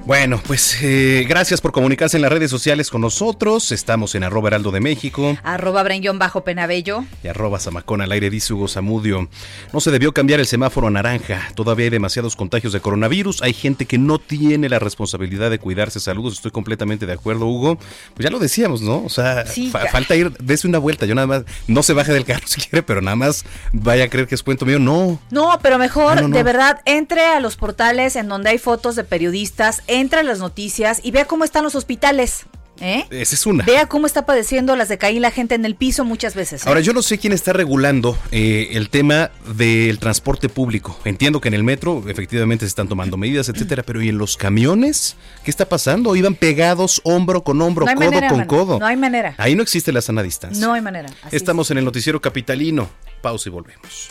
[0.07, 3.73] Bueno, pues eh, gracias por comunicarse en las redes sociales con nosotros.
[3.73, 5.39] Estamos en arroba heraldo de México.
[5.43, 5.83] Arroba
[6.19, 7.07] bajo penabello.
[7.23, 9.31] Y arroba zamacón al aire, dice Hugo Zamudio.
[9.73, 11.49] No se debió cambiar el semáforo a naranja.
[11.55, 13.41] Todavía hay demasiados contagios de coronavirus.
[13.41, 16.01] Hay gente que no tiene la responsabilidad de cuidarse.
[16.01, 17.79] Saludos, estoy completamente de acuerdo, Hugo.
[18.13, 19.03] Pues ya lo decíamos, ¿no?
[19.05, 19.47] O sea,
[19.91, 21.07] falta ir, dése una vuelta.
[21.07, 24.09] Yo nada más, no se baje del carro si quiere, pero nada más vaya a
[24.09, 24.79] creer que es cuento mío.
[24.79, 25.19] No.
[25.31, 29.83] No, pero mejor, de verdad, entre a los portales en donde hay fotos de periodistas
[30.01, 32.47] entra en las noticias y vea cómo están los hospitales.
[32.81, 33.07] ¿Eh?
[33.11, 33.65] Esa es una.
[33.65, 36.63] Vea cómo está padeciendo las de caín la gente en el piso muchas veces.
[36.63, 36.69] ¿eh?
[36.69, 40.99] Ahora, yo no sé quién está regulando eh, el tema del transporte público.
[41.05, 44.37] Entiendo que en el metro efectivamente se están tomando medidas, etcétera, pero ¿y en los
[44.37, 45.17] camiones?
[45.45, 46.17] ¿Qué está pasando?
[46.17, 48.79] Iban pegados hombro con hombro, codo con codo.
[48.81, 49.35] No hay manera.
[49.39, 50.65] Ahí no existe la sana distancia.
[50.65, 51.09] No hay manera.
[51.31, 52.91] Estamos en el noticiero capitalino.
[53.23, 54.11] Pausa y volvemos.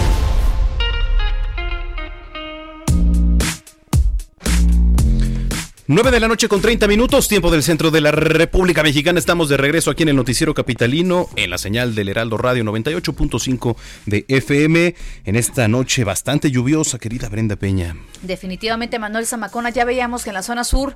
[5.93, 9.19] 9 de la noche con 30 minutos, tiempo del centro de la República Mexicana.
[9.19, 13.75] Estamos de regreso aquí en el Noticiero Capitalino, en la señal del Heraldo Radio 98.5
[14.05, 17.97] de FM, en esta noche bastante lluviosa, querida Brenda Peña.
[18.21, 20.95] Definitivamente, Manuel Zamacona, ya veíamos que en la zona sur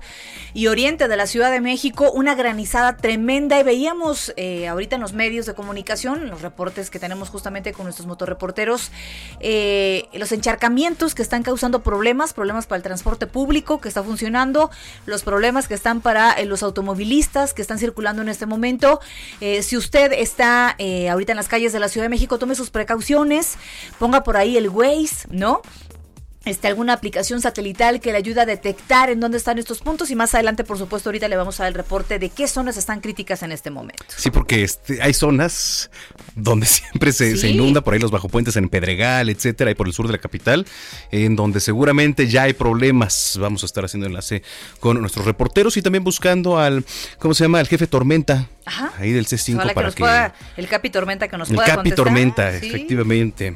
[0.54, 5.02] y oriente de la Ciudad de México una granizada tremenda y veíamos eh, ahorita en
[5.02, 8.92] los medios de comunicación, los reportes que tenemos justamente con nuestros motorreporteros,
[9.42, 14.72] eh, los encharcamientos que están causando problemas, problemas para el transporte público que está funcionando
[15.06, 19.00] los problemas que están para eh, los automovilistas que están circulando en este momento.
[19.42, 22.56] Eh, si usted está eh, ahorita en las calles de la Ciudad de México, tome
[22.56, 23.58] sus precauciones,
[24.00, 25.62] ponga por ahí el Waze, ¿no?
[26.46, 30.16] Este, alguna aplicación satelital que le ayuda a detectar en dónde están estos puntos y
[30.16, 33.02] más adelante, por supuesto, ahorita le vamos a dar el reporte de qué zonas están
[33.02, 34.04] críticas en este momento.
[34.16, 35.90] Sí, porque este, hay zonas
[36.36, 39.94] donde siempre se, se, inunda, por ahí los bajopuentes en Pedregal, etcétera, y por el
[39.94, 40.66] sur de la capital,
[41.12, 43.38] en donde seguramente ya hay problemas.
[43.40, 44.44] Vamos a estar haciendo enlace
[44.80, 46.86] con nuestros reporteros y también buscando al,
[47.20, 47.60] ¿cómo se llama?
[47.60, 48.48] Al jefe Tormenta,
[48.98, 53.56] ahí del C5 para que, el Capi Tormenta que nos pueda El Capi Tormenta, efectivamente.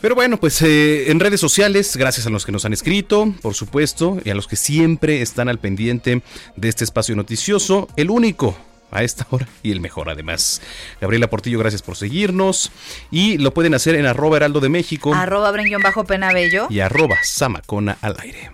[0.00, 3.54] Pero bueno, pues eh, en redes sociales, gracias a los que nos han escrito, por
[3.54, 6.22] supuesto, y a los que siempre están al pendiente
[6.56, 8.56] de este espacio noticioso, el único
[8.90, 10.62] a esta hora y el mejor además.
[11.00, 12.70] Gabriela Portillo, gracias por seguirnos
[13.10, 15.12] y lo pueden hacer en arroba heraldo de México.
[15.14, 16.68] Arroba bajo penabello.
[16.70, 18.50] Y arroba samacona al aire.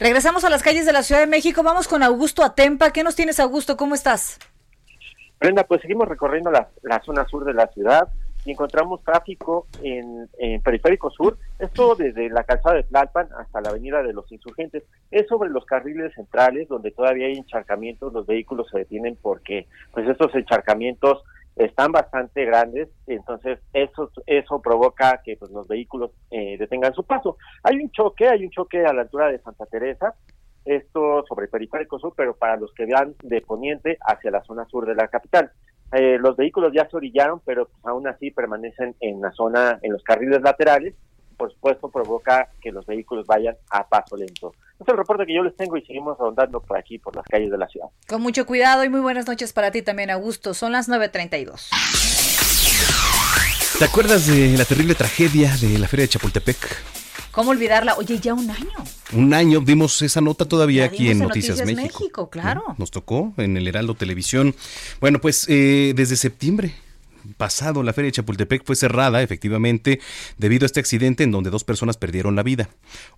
[0.00, 1.62] Regresamos a las calles de la Ciudad de México.
[1.62, 2.90] Vamos con Augusto Atempa.
[2.90, 3.76] ¿Qué nos tienes, Augusto?
[3.76, 4.38] ¿Cómo estás?
[5.38, 8.08] Brenda, pues seguimos recorriendo la, zona sur de la ciudad
[8.46, 10.26] y encontramos tráfico en,
[10.62, 15.26] Periférico Sur, esto desde la calzada de Tlalpan hasta la avenida de los Insurgentes, es
[15.28, 20.34] sobre los carriles centrales donde todavía hay encharcamientos, los vehículos se detienen porque pues estos
[20.34, 21.22] encharcamientos
[21.56, 27.36] están bastante grandes, entonces eso eso provoca que pues, los vehículos eh, detengan su paso.
[27.62, 30.14] Hay un choque, hay un choque a la altura de Santa Teresa,
[30.64, 34.64] esto sobre el periférico sur, pero para los que van de poniente hacia la zona
[34.66, 35.50] sur de la capital.
[35.92, 39.92] Eh, los vehículos ya se orillaron, pero pues, aún así permanecen en la zona, en
[39.92, 40.94] los carriles laterales,
[41.36, 44.52] por supuesto provoca que los vehículos vayan a paso lento.
[44.80, 47.26] Este es el reporte que yo les tengo y seguimos rondando por aquí, por las
[47.26, 47.88] calles de la ciudad.
[48.08, 50.54] Con mucho cuidado y muy buenas noches para ti también, Augusto.
[50.54, 51.68] Son las 9.32.
[53.78, 56.56] ¿Te acuerdas de la terrible tragedia de la feria de Chapultepec?
[57.30, 57.94] ¿Cómo olvidarla?
[57.96, 58.72] Oye, ya un año.
[59.12, 62.30] Un año, vimos esa nota todavía aquí en Noticias, México.
[62.30, 62.64] claro.
[62.78, 64.54] Nos tocó en el Heraldo Televisión.
[64.98, 66.74] Bueno, pues eh, desde septiembre
[67.36, 70.00] pasado la feria de Chapultepec fue cerrada efectivamente
[70.38, 72.68] debido a este accidente en donde dos personas perdieron la vida.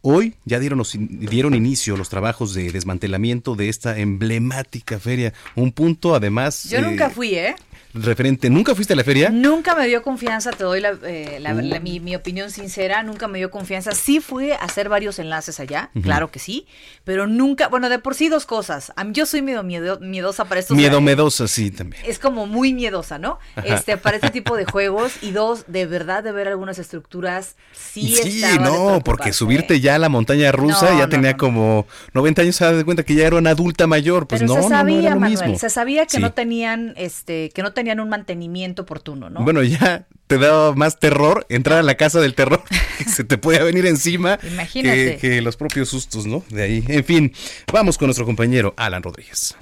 [0.01, 6.15] Hoy ya dieron, dieron inicio los trabajos de desmantelamiento de esta emblemática feria, un punto
[6.15, 6.65] además...
[6.65, 7.55] Yo nunca fui, ¿eh?
[7.95, 8.49] referente.
[8.51, 9.31] ¿Nunca fuiste a la feria?
[9.31, 13.93] Nunca me dio confianza, te doy la, eh, mi, opinión sincera, nunca me dio confianza.
[13.93, 16.67] Sí fui a hacer varios enlaces allá, claro que sí,
[17.05, 18.93] pero nunca, bueno, de por sí dos cosas.
[19.13, 20.77] Yo soy medio miedosa para estos...
[20.77, 22.03] Miedo medosa, sí, también.
[22.07, 23.39] Es como muy miedosa, ¿no?
[23.65, 25.23] Este, para este tipo de juegos.
[25.23, 29.99] Y dos, de verdad, de ver algunas estructuras, sí Sí, no, porque subirte ya a
[29.99, 33.51] la montaña rusa ya tenía como 90 años, se da cuenta que ya era una
[33.51, 34.27] adulta mayor.
[34.27, 38.01] Pues no, se sabía, no, Manuel, se sabía que no tenían, este, que no tenían
[38.01, 39.43] un mantenimiento oportuno, ¿no?
[39.43, 42.63] Bueno, ya te da más terror entrar a la casa del terror,
[43.07, 45.19] se te puede venir encima Imagínate.
[45.19, 46.43] Que, los propios sustos, ¿no?
[46.49, 46.85] De ahí.
[46.89, 47.33] En fin,
[47.71, 49.55] vamos con nuestro compañero Alan Rodríguez.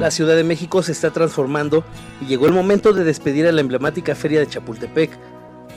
[0.00, 1.84] La Ciudad de México se está transformando
[2.22, 5.10] y llegó el momento de despedir a la emblemática feria de Chapultepec,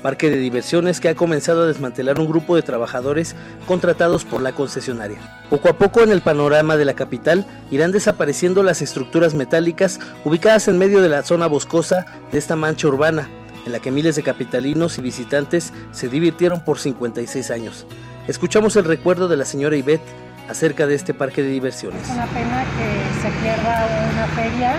[0.01, 3.35] parque de diversiones que ha comenzado a desmantelar un grupo de trabajadores
[3.67, 5.19] contratados por la concesionaria.
[5.49, 10.69] Poco a poco en el panorama de la capital irán desapareciendo las estructuras metálicas ubicadas
[10.69, 13.29] en medio de la zona boscosa de esta mancha urbana,
[13.67, 17.85] en la que miles de capitalinos y visitantes se divirtieron por 56 años.
[18.27, 20.01] Escuchamos el recuerdo de la señora Ivette
[20.49, 22.01] acerca de este parque de diversiones.
[22.01, 24.75] Es una pena que se pierda una feria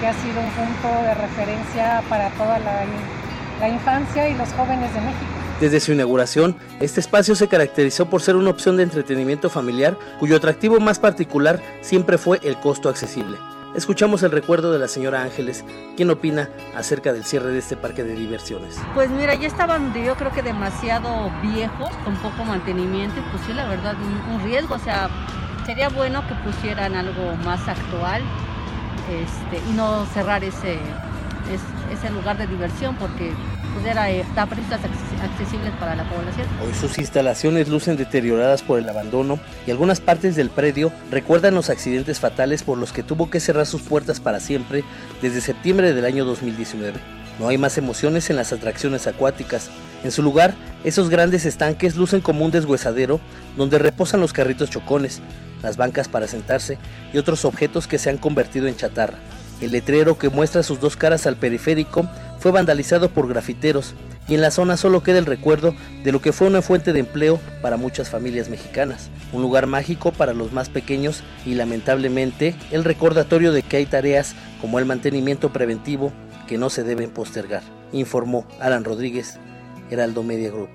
[0.00, 2.84] que ha sido un punto de referencia para toda la
[3.62, 5.30] la infancia y los jóvenes de México.
[5.60, 10.36] Desde su inauguración, este espacio se caracterizó por ser una opción de entretenimiento familiar cuyo
[10.36, 13.38] atractivo más particular siempre fue el costo accesible.
[13.74, 15.64] Escuchamos el recuerdo de la señora Ángeles,
[15.96, 18.78] quien opina acerca del cierre de este parque de diversiones.
[18.92, 23.54] Pues mira, ya estaban yo creo que demasiado viejos, con poco mantenimiento y pues sí,
[23.54, 23.94] la verdad,
[24.30, 24.74] un, riesgo.
[24.74, 25.08] O sea,
[25.64, 28.20] sería bueno que pusieran algo más actual
[29.08, 30.78] este, y no cerrar ese,
[31.90, 33.32] ese lugar de diversión porque
[33.74, 36.46] pues era, está accesibles para la población.
[36.64, 41.70] Hoy sus instalaciones lucen deterioradas por el abandono y algunas partes del predio recuerdan los
[41.70, 44.84] accidentes fatales por los que tuvo que cerrar sus puertas para siempre
[45.20, 46.98] desde septiembre del año 2019.
[47.38, 49.70] No hay más emociones en las atracciones acuáticas.
[50.04, 50.54] En su lugar,
[50.84, 53.20] esos grandes estanques lucen como un deshuesadero
[53.56, 55.20] donde reposan los carritos chocones,
[55.62, 56.78] las bancas para sentarse
[57.12, 59.18] y otros objetos que se han convertido en chatarra.
[59.60, 62.08] El letrero que muestra sus dos caras al periférico
[62.42, 63.94] fue vandalizado por grafiteros
[64.26, 66.98] y en la zona solo queda el recuerdo de lo que fue una fuente de
[66.98, 72.82] empleo para muchas familias mexicanas, un lugar mágico para los más pequeños y lamentablemente el
[72.82, 76.12] recordatorio de que hay tareas como el mantenimiento preventivo
[76.48, 79.38] que no se deben postergar, informó Alan Rodríguez,
[79.88, 80.70] Heraldo Media Group.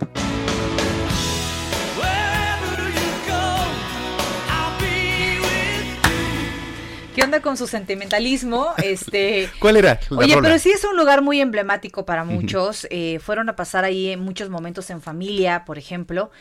[7.27, 8.69] ¿Qué onda con su sentimentalismo?
[8.81, 9.99] Este, ¿Cuál era?
[10.11, 12.87] oye, pero sí es un lugar muy emblemático para muchos.
[12.89, 16.31] Eh, fueron a pasar ahí en muchos momentos en familia, por ejemplo.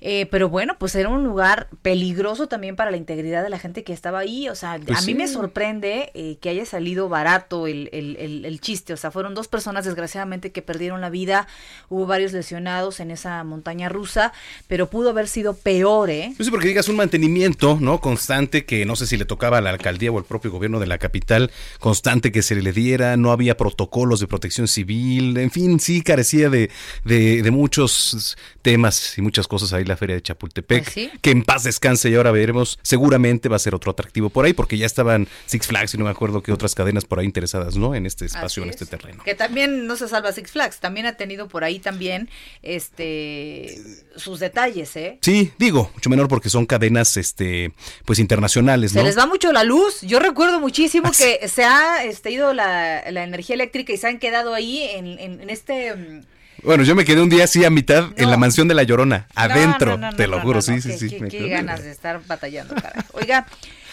[0.00, 3.84] Eh, pero bueno, pues era un lugar peligroso también para la integridad de la gente
[3.84, 4.48] que estaba ahí.
[4.48, 8.60] O sea, pues a mí me sorprende eh, que haya salido barato el, el, el,
[8.60, 8.92] chiste.
[8.92, 11.46] O sea, fueron dos personas desgraciadamente que perdieron la vida.
[11.88, 14.32] Hubo varios lesionados en esa montaña rusa,
[14.66, 16.32] pero pudo haber sido peor, ¿eh?
[16.36, 18.00] Pues sí, porque digas un mantenimiento, ¿no?
[18.00, 20.86] Constante que no sé si le tocaba a la alcaldía o el propio gobierno de
[20.86, 25.78] la capital constante que se le diera, no había protocolos de protección civil, en fin,
[25.78, 26.70] sí carecía de,
[27.04, 31.64] de, muchos temas y muchas cosas ahí la feria de Chapultepec, pues que en paz
[31.64, 35.28] descanse y ahora veremos, seguramente va a ser otro atractivo por ahí, porque ya estaban
[35.44, 37.94] Six Flags y no me acuerdo que otras cadenas por ahí interesadas, ¿no?
[37.94, 39.22] En este espacio, en este terreno.
[39.22, 42.30] Que también no se salva Six Flags, también ha tenido por ahí también
[42.62, 43.82] este
[44.16, 45.18] sus detalles, ¿eh?
[45.20, 47.72] Sí, digo, mucho menor porque son cadenas este
[48.06, 49.02] pues internacionales, ¿no?
[49.02, 50.00] Se les va mucho la luz.
[50.00, 54.18] Yo recuerdo muchísimo ah, que se ha este, ido la, energía eléctrica y se han
[54.18, 55.94] quedado ahí en, este...
[55.94, 56.24] Mm,
[56.62, 59.26] bueno, yo me quedé un día así a mitad en la mansión de La Llorona,
[59.34, 61.18] adentro, te lo juro, sí, sí, sí.
[61.28, 62.74] Qué, ganas de estar batallando,
[63.12, 63.46] Oiga,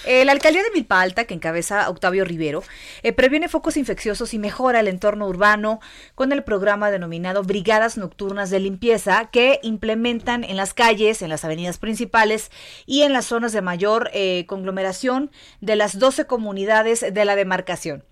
[0.06, 2.64] eh, la alcaldía de Milpa Alta, que encabeza Octavio Rivero,
[3.04, 5.80] eh, previene focos infecciosos y mejora el entorno urbano
[6.16, 11.44] con el programa denominado Brigadas Nocturnas de Limpieza que implementan en las calles, en las
[11.44, 12.52] avenidas principales
[12.86, 15.32] y en las zonas de mayor eh, conglomeración
[15.62, 18.04] de las 12 comunidades de la demarcación.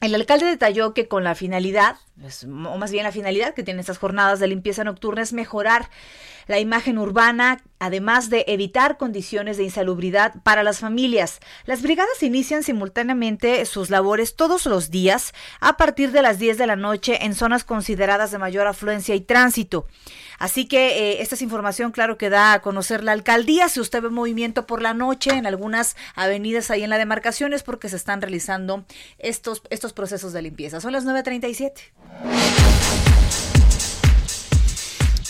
[0.00, 1.96] El alcalde detalló que con la finalidad
[2.46, 5.90] o más bien la finalidad que tienen estas jornadas de limpieza nocturna es mejorar
[6.48, 11.38] la imagen urbana, además de evitar condiciones de insalubridad para las familias.
[11.64, 16.66] Las brigadas inician simultáneamente sus labores todos los días a partir de las 10 de
[16.66, 19.86] la noche en zonas consideradas de mayor afluencia y tránsito.
[20.38, 23.68] Así que eh, esta es información, claro, que da a conocer la alcaldía.
[23.68, 27.62] Si usted ve movimiento por la noche en algunas avenidas ahí en la demarcación es
[27.62, 28.84] porque se están realizando
[29.18, 30.80] estos, estos procesos de limpieza.
[30.80, 32.37] Son las 9.37.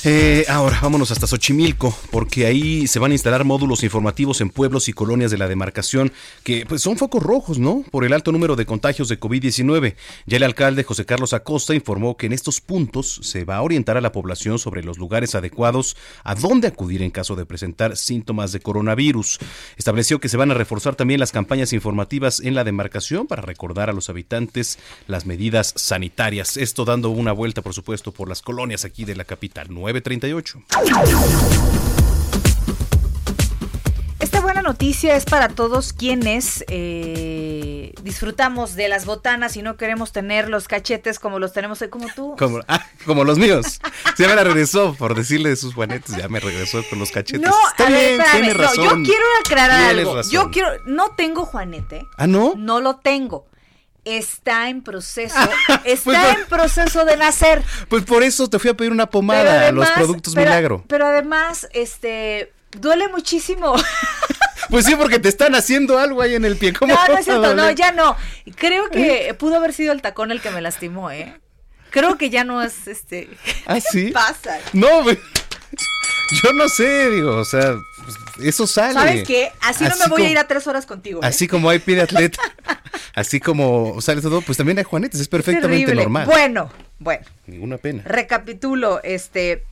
[0.05, 4.89] Eh, ahora vámonos hasta Xochimilco, porque ahí se van a instalar módulos informativos en pueblos
[4.89, 6.13] y colonias de la demarcación
[6.45, 7.83] que pues, son focos rojos, ¿no?
[7.91, 9.97] Por el alto número de contagios de COVID-19.
[10.27, 13.97] Ya el alcalde José Carlos Acosta informó que en estos puntos se va a orientar
[13.97, 18.53] a la población sobre los lugares adecuados a dónde acudir en caso de presentar síntomas
[18.53, 19.41] de coronavirus.
[19.79, 23.91] Estableció que se van a reforzar también las campañas informativas en la demarcación para recordar
[23.91, 24.79] a los habitantes
[25.09, 26.57] las medidas sanitarias.
[26.57, 29.69] Esto dando una vuelta, por supuesto, por las colonias aquí de la capital.
[29.93, 30.63] 938.
[34.21, 40.13] Esta buena noticia es para todos quienes eh, disfrutamos de las botanas y no queremos
[40.13, 42.37] tener los cachetes como los tenemos hoy, como tú.
[42.39, 43.81] Como, ah, como los míos.
[44.19, 47.49] Ya me la regresó por decirle de sus juanetes, ya me regresó con los cachetes.
[47.49, 48.85] No, Está bien, tiene razón.
[48.85, 50.21] yo quiero aclarar algo.
[50.31, 52.07] Yo quiero, no tengo juanete.
[52.19, 52.55] ¿Ah, no?
[52.57, 53.47] No lo tengo
[54.17, 55.37] está en proceso,
[55.85, 57.63] está pues en proceso de nacer.
[57.89, 60.85] Pues por eso te fui a pedir una pomada a los productos milagro.
[60.89, 63.75] Pero además, este, duele muchísimo.
[64.71, 66.75] Pues sí, porque te están haciendo algo ahí en el pie.
[66.75, 68.17] ¿Cómo no, no es cierto, no, ya no.
[68.57, 71.41] Creo que pudo haber sido el tacón el que me lastimó, ¿eh?
[71.91, 73.31] Creo que ya no es este.
[73.67, 74.11] ¿Ah, sí?
[74.11, 74.59] pasa?
[74.75, 75.05] No,
[76.43, 77.77] yo no sé, digo, o sea,
[78.43, 78.95] eso sale.
[78.95, 79.53] ¿Sabes qué?
[79.61, 81.23] Así, no me voy a ir a tres horas contigo.
[81.23, 81.27] ¿eh?
[81.27, 82.41] Así como hay pie atleta,
[83.15, 86.27] así como sale todo, pues también hay Juanetes, es perfectamente normal.
[86.27, 87.25] Bueno, bueno.
[87.47, 88.03] Ninguna pena.
[88.05, 89.65] Recapitulo, este,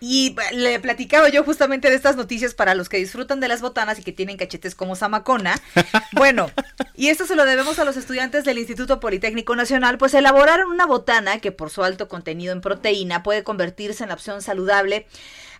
[0.00, 3.98] y le platicaba yo justamente de estas noticias para los que disfrutan de las botanas
[3.98, 5.60] y que tienen cachetes como Zamacona.
[6.12, 6.50] Bueno,
[6.94, 10.84] y esto se lo debemos a los estudiantes del Instituto Politécnico Nacional, pues elaboraron una
[10.86, 15.06] botana que por su alto contenido en proteína puede convertirse en la opción saludable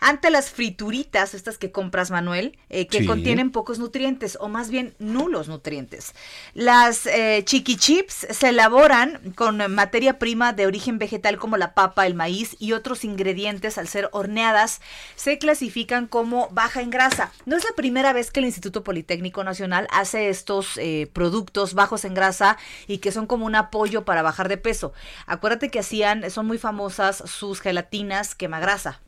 [0.01, 4.95] ante las frituritas, estas que compras, Manuel, eh, que contienen pocos nutrientes o más bien
[4.99, 6.15] nulos nutrientes.
[6.55, 12.07] Las eh, chiqui chips se elaboran con materia prima de origen vegetal como la papa,
[12.07, 14.81] el maíz y otros ingredientes al ser horneadas
[15.17, 17.33] se clasifican como baja en grasa.
[17.45, 22.05] No es la primera vez que el Instituto Politécnico Nacional hace estos eh, productos bajos
[22.05, 24.93] en grasa y que son como un apoyo para bajar de peso.
[25.27, 29.01] Acuérdate que hacían, son muy famosas sus gelatinas quemagrasa.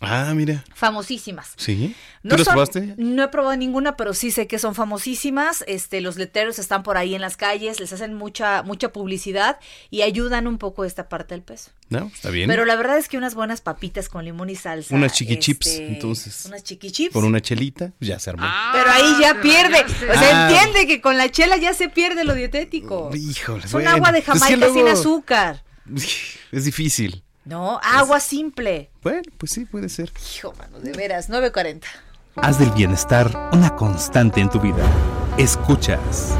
[0.00, 0.64] Ah, mira.
[0.74, 1.54] Famosísimas.
[1.56, 1.94] Sí.
[2.22, 2.94] ¿Tú las probaste?
[2.96, 5.64] No he probado ninguna, pero sí sé que son famosísimas.
[5.66, 9.58] Este, los letreros están por ahí en las calles, les hacen mucha, mucha publicidad
[9.90, 11.70] y ayudan un poco esta parte del peso.
[11.88, 12.48] No, está bien.
[12.48, 14.94] Pero la verdad es que unas buenas papitas con limón y salsa.
[14.94, 16.44] Unas chiqui chips, este, entonces.
[16.46, 17.12] Unas chiqui chips.
[17.12, 18.44] Con una chelita, ya se armó.
[18.46, 19.84] Ah, pero ahí ya pierde.
[19.84, 20.50] O sea, ah.
[20.50, 23.10] entiende que con la chela ya se pierde lo dietético.
[23.14, 23.66] Híjole.
[23.66, 25.64] Son agua de Jamaica sin azúcar.
[26.52, 27.22] Es difícil.
[27.48, 28.90] No, agua simple.
[29.02, 30.12] Bueno, pues sí, puede ser.
[30.36, 31.80] Hijo, mano, de veras, 9.40.
[32.36, 34.84] Haz del bienestar una constante en tu vida.
[35.38, 36.34] Escuchas.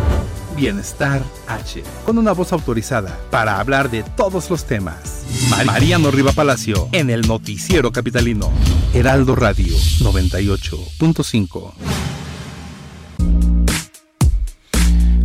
[0.54, 5.24] Bienestar H, con una voz autorizada para hablar de todos los temas.
[5.64, 8.50] Mariano Riva Palacio, en el Noticiero Capitalino.
[8.92, 11.72] Heraldo Radio 98.5.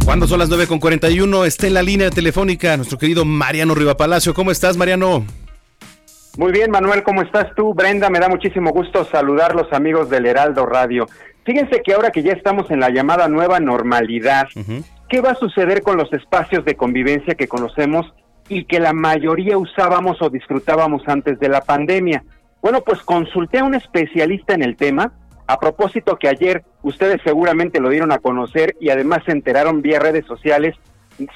[0.05, 4.33] Cuando son las 9.41, está en la línea telefónica nuestro querido Mariano Riva Palacio.
[4.33, 5.25] ¿Cómo estás, Mariano?
[6.35, 7.75] Muy bien, Manuel, ¿cómo estás tú?
[7.75, 11.05] Brenda, me da muchísimo gusto saludar los amigos del Heraldo Radio.
[11.45, 14.47] Fíjense que ahora que ya estamos en la llamada nueva normalidad,
[15.09, 18.11] ¿qué va a suceder con los espacios de convivencia que conocemos
[18.49, 22.23] y que la mayoría usábamos o disfrutábamos antes de la pandemia?
[22.63, 25.13] Bueno, pues consulté a un especialista en el tema,
[25.45, 29.99] a propósito que ayer ustedes seguramente lo dieron a conocer y además se enteraron vía
[29.99, 30.75] redes sociales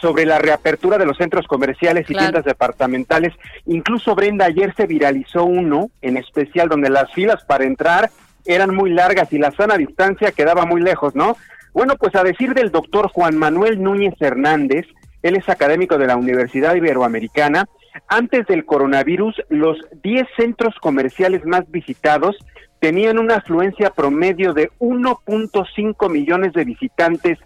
[0.01, 3.34] sobre la reapertura de los centros comerciales y tiendas departamentales.
[3.65, 8.09] Incluso Brenda, ayer se viralizó uno en especial donde las filas para entrar
[8.45, 11.38] eran muy largas y la sana distancia quedaba muy lejos, ¿no?
[11.73, 14.86] Bueno, pues a decir del doctor Juan Manuel Núñez Hernández,
[15.21, 17.65] él es académico de la Universidad Iberoamericana,
[18.07, 22.38] antes del coronavirus, los 10 centros comerciales más visitados
[22.80, 27.39] tenían una afluencia promedio de 1.5 millones de visitantes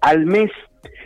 [0.00, 0.50] al mes.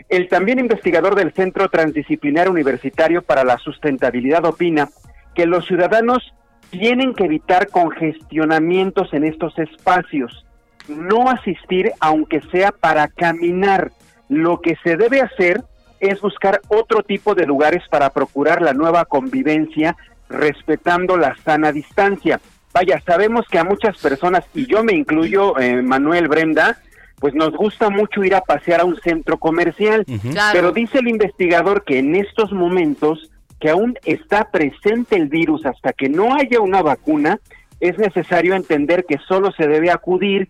[0.09, 4.89] El también investigador del Centro Transdisciplinar Universitario para la Sustentabilidad opina
[5.35, 6.35] que los ciudadanos
[6.71, 10.47] tienen que evitar congestionamientos en estos espacios,
[10.89, 13.93] no asistir aunque sea para caminar.
[14.29, 15.63] Lo que se debe hacer
[16.01, 19.97] es buscar otro tipo de lugares para procurar la nueva convivencia
[20.29, 22.41] respetando la sana distancia.
[22.73, 26.79] Vaya, sabemos que a muchas personas, y yo me incluyo, eh, Manuel Brenda,
[27.23, 30.05] pues nos gusta mucho ir a pasear a un centro comercial,
[30.53, 35.93] pero dice el investigador que en estos momentos que aún está presente el virus hasta
[35.93, 37.39] que no haya una vacuna,
[37.79, 40.49] es necesario entender que solo se debe acudir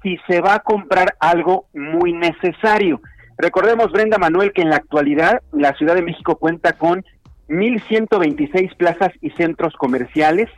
[0.00, 3.00] si se va a comprar algo muy necesario.
[3.36, 7.04] Recordemos, Brenda Manuel, que en la actualidad la Ciudad de México cuenta con
[7.48, 10.48] 1.126 plazas y centros comerciales.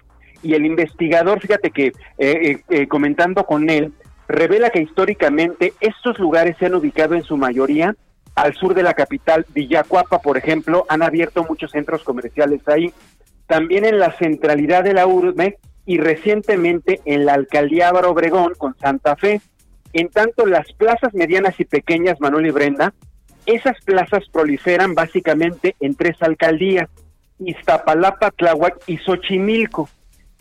[0.43, 3.95] Y el investigador, fíjate que eh, eh, eh, comentando con él,
[4.29, 7.95] revela que históricamente estos lugares se han ubicado en su mayoría
[8.35, 12.93] al sur de la capital, Villacuapa, por ejemplo, han abierto muchos centros comerciales ahí.
[13.47, 18.77] También en la centralidad de la urbe y recientemente en la alcaldía Álvaro Obregón con
[18.79, 19.41] Santa Fe.
[19.93, 22.93] En tanto, las plazas medianas y pequeñas, Manuel y Brenda,
[23.47, 26.89] esas plazas proliferan básicamente en tres alcaldías,
[27.39, 29.89] Iztapalapa, Tláhuac y Xochimilco.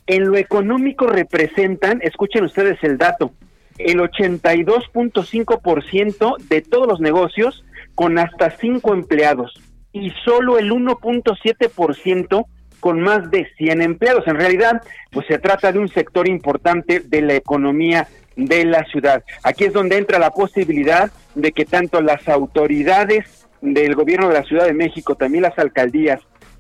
[0.08, 3.32] En lo económico representan, escuchen ustedes el dato,
[3.78, 7.64] el 82.5% de todos los negocios
[7.96, 9.54] con hasta cinco empleados
[9.92, 12.46] y solo el 1.7%
[12.80, 14.28] con más de 100 empleados.
[14.28, 19.24] En realidad, pues se trata de un sector importante de la economía de la ciudad.
[19.44, 24.44] Aquí es donde entra la posibilidad de que tanto las autoridades del gobierno de la
[24.44, 26.20] Ciudad de México, también las alcaldías,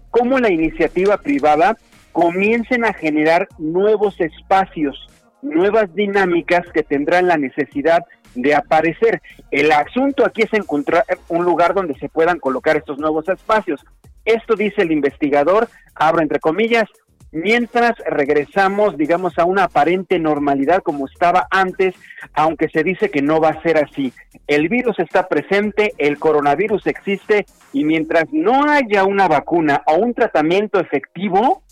[0.10, 1.76] como la iniciativa privada,
[2.14, 5.10] comiencen a generar nuevos espacios,
[5.44, 8.04] nuevas dinámicas que tendrán la necesidad
[8.36, 9.22] de aparecer.
[9.52, 13.86] El asunto aquí es encontrar un lugar donde se puedan colocar estos nuevos espacios.
[14.26, 16.86] Esto dice el investigador, abro entre comillas,
[17.34, 21.96] mientras regresamos, digamos, a una aparente normalidad como estaba antes,
[22.34, 24.14] aunque se dice que no va a ser así.
[24.48, 30.14] El virus está presente, el coronavirus existe y mientras no haya una vacuna o un
[30.14, 31.63] tratamiento efectivo,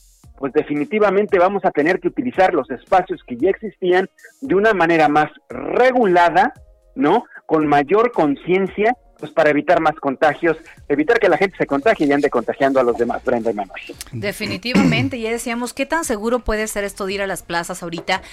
[0.42, 4.10] pues definitivamente vamos a tener que utilizar los espacios que ya existían
[4.42, 6.52] de una manera más regulada,
[6.96, 7.26] ¿no?
[7.46, 10.58] Con mayor conciencia, pues para evitar más contagios,
[10.90, 13.82] evitar que la gente se contagie y ande contagiando a los demás, Brenda y Manuel.
[14.12, 18.24] Definitivamente, ya decíamos, ¿qué tan seguro puede ser esto de ir a las plazas ahorita?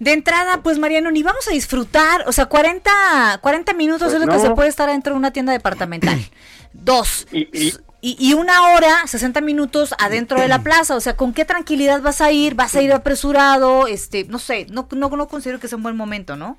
[0.00, 4.20] De entrada, pues Mariano, ni vamos a disfrutar, o sea, 40, 40 minutos Pues es
[4.20, 6.18] lo que se puede estar dentro de una tienda departamental.
[6.72, 7.26] Dos.
[7.32, 11.32] Y, y- Y, y una hora, 60 minutos adentro de la plaza, o sea, ¿con
[11.34, 12.54] qué tranquilidad vas a ir?
[12.54, 13.88] ¿Vas a ir apresurado?
[13.88, 16.56] Este, no sé, no, no, no considero que sea un buen momento, ¿no?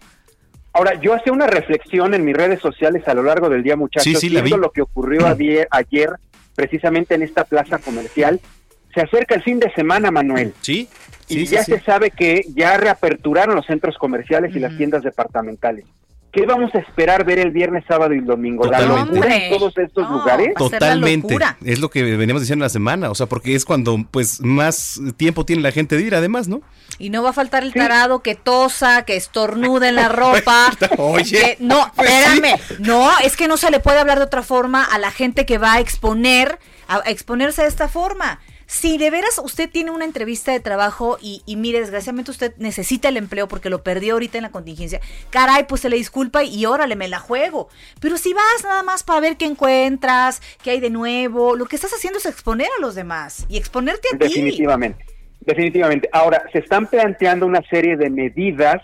[0.74, 4.20] Ahora, yo hacía una reflexión en mis redes sociales a lo largo del día, muchachos,
[4.20, 4.62] Sí, viendo vi.
[4.62, 6.10] lo que ocurrió ayer, ayer,
[6.56, 8.42] precisamente en esta plaza comercial.
[8.94, 10.54] Se acerca el fin de semana, Manuel.
[10.62, 10.90] Sí.
[11.30, 15.04] y sí, ya sí, se sabe que ya reaperturaron los centros comerciales y las tiendas
[15.04, 15.86] departamentales.
[16.32, 18.66] ¿Qué vamos a esperar ver el viernes, sábado y domingo?
[18.66, 19.16] ¿La Totalmente.
[19.16, 20.54] locura en todos estos lugares?
[20.56, 21.38] Totalmente.
[21.66, 25.44] Es lo que veníamos diciendo la semana, o sea, porque es cuando pues más tiempo
[25.46, 26.62] tiene la gente de ir, además, ¿no?
[27.00, 30.72] Y no va a faltar el tarado que tosa, que estornuda en la ropa.
[30.98, 31.40] Oye.
[31.40, 32.60] que- no, Pues espérame.
[32.80, 35.58] No, es que no se le puede hablar de otra forma a la gente que
[35.58, 38.40] va a exponer, a, a exponerse de esta forma.
[38.72, 43.10] Si de veras usted tiene una entrevista de trabajo y, y mire, desgraciadamente usted necesita
[43.10, 45.02] el empleo porque lo perdió ahorita en la contingencia,
[45.32, 47.70] caray, pues se le disculpa y órale, me la juego.
[48.00, 51.78] Pero si vas nada más para ver qué encuentras, qué hay de nuevo, lo que
[51.78, 54.26] estás haciendo es exponer a los demás y exponerte a ti.
[54.26, 55.04] Definitivamente,
[55.40, 56.08] definitivamente.
[56.12, 58.84] Ahora, se están planteando una serie de medidas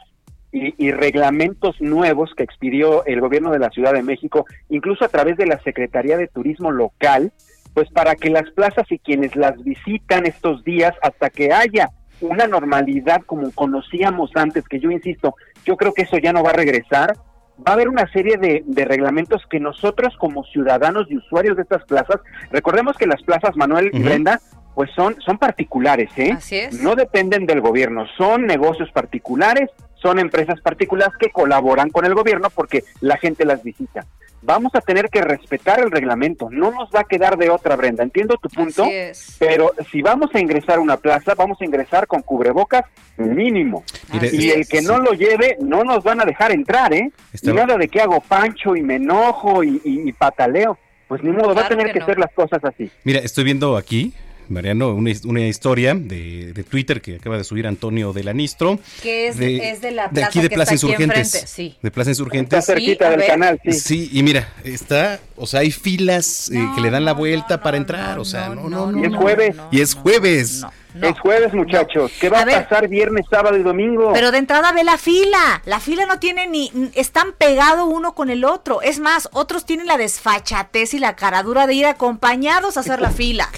[0.51, 5.09] y, y reglamentos nuevos que expidió el gobierno de la Ciudad de México, incluso a
[5.09, 7.31] través de la Secretaría de Turismo local,
[7.75, 11.89] pues para que las plazas y quienes las visitan estos días, hasta que haya
[12.21, 16.51] una normalidad como conocíamos antes, que yo insisto, yo creo que eso ya no va
[16.51, 17.17] a regresar,
[17.59, 21.63] va a haber una serie de, de reglamentos que nosotros como ciudadanos y usuarios de
[21.63, 24.01] estas plazas, recordemos que las plazas, Manuel y.
[24.01, 24.39] Brenda,
[24.73, 26.31] pues son, son particulares, ¿eh?
[26.31, 26.81] Así es.
[26.81, 32.49] No dependen del gobierno, son negocios particulares, son empresas particulares que colaboran con el gobierno
[32.49, 34.05] porque la gente las visita.
[34.45, 38.03] Vamos a tener que respetar el reglamento, no nos va a quedar de otra, Brenda.
[38.03, 39.35] Entiendo tu punto, Así es.
[39.39, 42.83] pero si vamos a ingresar a una plaza, vamos a ingresar con cubrebocas
[43.17, 43.83] mínimo.
[44.31, 47.11] Y el que no lo lleve, no nos van a dejar entrar, ¿eh?
[47.33, 50.77] Está- Y nada de que hago pancho y me enojo y, y- y pataleo.
[51.07, 52.05] Pues ni modo, va a tener que que no.
[52.07, 52.89] ser las cosas así.
[53.03, 54.13] Mira, estoy viendo aquí
[54.49, 58.79] Mariano, una, una historia de, de, Twitter que acaba de subir Antonio Delanistro.
[59.01, 61.33] Que es de, es de la plaza de aquí de que Plaza está aquí Insurgentes.
[61.35, 61.77] enfrente, sí.
[61.81, 62.59] De Plaza Insurgentes.
[62.59, 63.27] Está cerquita del ver.
[63.27, 63.71] canal, sí.
[63.73, 67.77] Sí, y mira, está, o sea, hay filas eh, que le dan la vuelta para
[67.77, 68.99] entrar, o sea, no, no, no.
[69.01, 69.55] Y es jueves.
[69.71, 70.65] y es jueves.
[71.01, 72.09] Es jueves, muchachos.
[72.21, 72.63] ¿Qué va A a, ver.
[72.63, 74.13] pasar viernes, sábado y domingo?
[74.13, 75.61] Pero de entrada ve la fila.
[75.65, 76.71] La fila no tiene ni.
[76.93, 78.81] Están pegados uno con el otro.
[78.81, 83.11] Es más, otros tienen la desfachatez y la caradura de ir acompañados a hacer la
[83.11, 83.49] fila.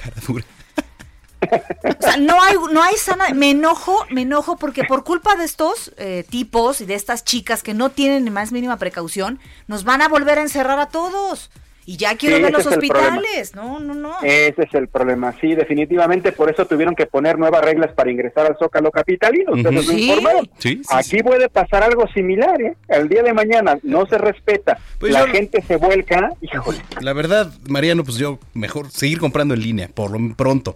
[1.41, 3.29] O sea, no hay, no hay sana.
[3.33, 7.63] Me enojo, me enojo porque por culpa de estos eh, tipos y de estas chicas
[7.63, 11.49] que no tienen ni más mínima precaución, nos van a volver a encerrar a todos.
[11.89, 13.55] Y ya quiero Sí, ver los hospitales.
[13.55, 14.17] No, no, no.
[14.21, 18.45] Ese es el problema, sí, definitivamente por eso tuvieron que poner nuevas reglas para ingresar
[18.45, 19.53] al Zócalo Capitalino.
[19.53, 20.09] Ustedes lo Sí.
[20.09, 20.49] informaron.
[20.57, 22.75] Sí, sí, Aquí puede pasar algo similar, ¿eh?
[22.89, 26.79] El día de mañana no se respeta, Pues la yo- gente se vuelca, híjole.
[26.99, 30.75] La verdad, Mariano, pues yo mejor seguir comprando en línea, por lo pronto.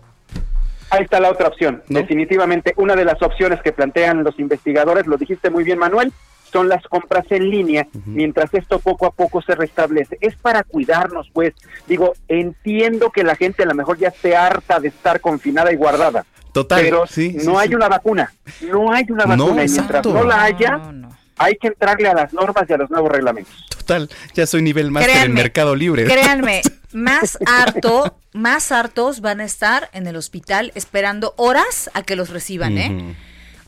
[0.92, 1.82] Ahí está la otra opción.
[1.90, 2.00] ¿No?
[2.00, 6.12] Definitivamente, una de las opciones que plantean los investigadores, lo dijiste muy bien, Manuel,
[6.52, 10.18] son las compras en línea, mientras esto poco a poco se restablece.
[10.20, 11.54] Es para cuidarnos, pues.
[11.88, 15.78] Digo, entiendo que la gente a lo mejor ya esté harta de estar confinada y
[15.78, 16.26] guardada.
[16.52, 17.76] Total, Pero sí, no sí, hay sí.
[17.76, 18.34] una vacuna.
[18.70, 19.64] No hay una No, vacuna.
[19.64, 20.14] y mientras exacto.
[20.14, 20.82] no la haya,
[21.42, 23.54] hay que entrarle a las normas y a los nuevos reglamentos.
[23.78, 26.06] Total, ya soy nivel máster en Créanme, Mercado Libre.
[26.06, 26.62] Créanme,
[26.94, 32.30] más harto, más hartos van a estar en el hospital esperando horas a que los
[32.30, 33.16] reciban, ¿eh?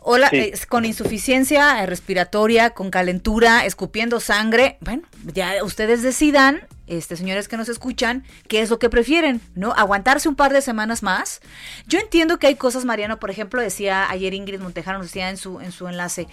[0.06, 0.38] Hola, Sí.
[0.38, 4.78] eh, con insuficiencia eh, respiratoria, con calentura, escupiendo sangre.
[4.82, 9.72] Bueno, ya ustedes decidan, este señores que nos escuchan, qué es lo que prefieren, ¿no?
[9.72, 11.40] Aguantarse un par de semanas más.
[11.88, 15.38] Yo entiendo que hay cosas, Mariano, por ejemplo, decía ayer Ingrid Montejano, nos decía en
[15.38, 16.28] su, en su enlace,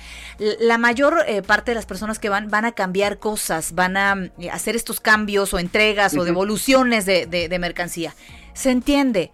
[0.59, 4.14] la mayor eh, parte de las personas que van van a cambiar cosas, van a
[4.16, 8.14] mm, hacer estos cambios o entregas o devoluciones de, de- de mercancía.
[8.53, 9.31] Se entiende.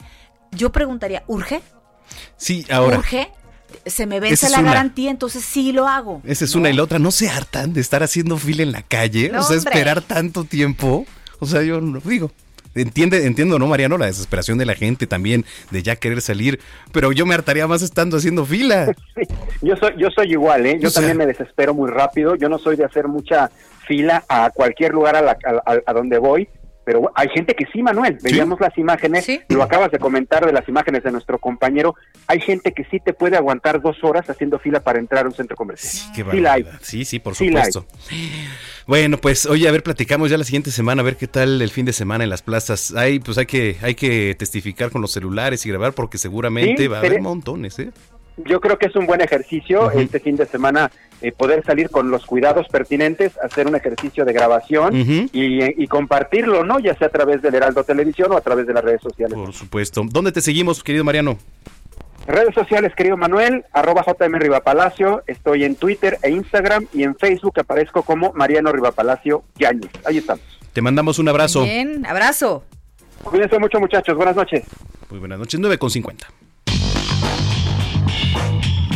[0.53, 1.63] Yo preguntaría, ¿urge?
[2.37, 2.99] Sí, ahora.
[2.99, 3.33] ¿Urge?
[3.85, 4.71] Se me vence la una.
[4.73, 6.23] garantía, entonces sí lo hago.
[6.25, 6.99] Esa es una y la otra.
[6.99, 9.29] ¿No se hartan de estar haciendo fila en la calle?
[9.31, 9.71] No, o sea, hombre.
[9.73, 11.07] esperar tanto tiempo.
[11.41, 12.31] O sea, yo no digo.
[12.75, 13.97] Entiende, entiendo, ¿no, Mariano?
[13.97, 16.61] La desesperación de la gente también de ya querer salir.
[16.93, 18.95] Pero yo me hartaría más estando haciendo fila.
[19.63, 20.79] Yo soy, yo soy igual, ¿eh?
[20.79, 22.35] Yo O sea- también me desespero muy rápido.
[22.35, 23.51] Yo no soy de hacer mucha
[23.87, 26.47] fila a cualquier lugar a, la- a- a- a donde voy.
[26.87, 28.17] Pero hay gente que sí, Manuel.
[28.23, 31.97] Veíamos las imágenes, lo acabas de comentar de las imágenes de nuestro compañero.
[32.29, 35.35] Hay gente que sí te puede aguantar dos horas haciendo fila para entrar a un
[35.35, 36.13] centro comercial.
[36.15, 36.63] Qué sí la hay.
[36.63, 36.79] barbaridad.
[36.81, 37.85] Sí, sí, por supuesto.
[38.87, 41.71] Bueno, pues oye, a ver, platicamos ya la siguiente semana, a ver qué tal el
[41.71, 42.95] fin de semana en las plazas.
[42.95, 46.87] Hay, pues hay que, hay que testificar con los celulares y grabar porque seguramente Sí,
[46.87, 47.91] va a haber montones, ¿eh?
[48.37, 50.91] Yo creo que es un buen ejercicio este fin de semana
[51.23, 56.65] eh, poder salir con los cuidados pertinentes, hacer un ejercicio de grabación y, y compartirlo,
[56.65, 56.79] ¿no?
[56.79, 59.35] Ya sea a través del Heraldo Televisión o a través de las redes sociales.
[59.35, 60.03] Por supuesto.
[60.05, 61.39] ¿Dónde te seguimos, querido Mariano?
[62.27, 67.61] Redes sociales, querido Manuel, arroba JM Rivapalacio, estoy en Twitter e Instagram y en Facebook
[67.61, 69.93] aparezco como Mariano Rivapalacio Yáñez.
[70.05, 70.45] Ahí estamos.
[70.73, 71.63] Te mandamos un abrazo.
[71.63, 72.65] Bien, abrazo.
[73.23, 74.65] Cuídense mucho muchachos, buenas noches.
[75.09, 76.27] Muy buenas noches, 9 con 50.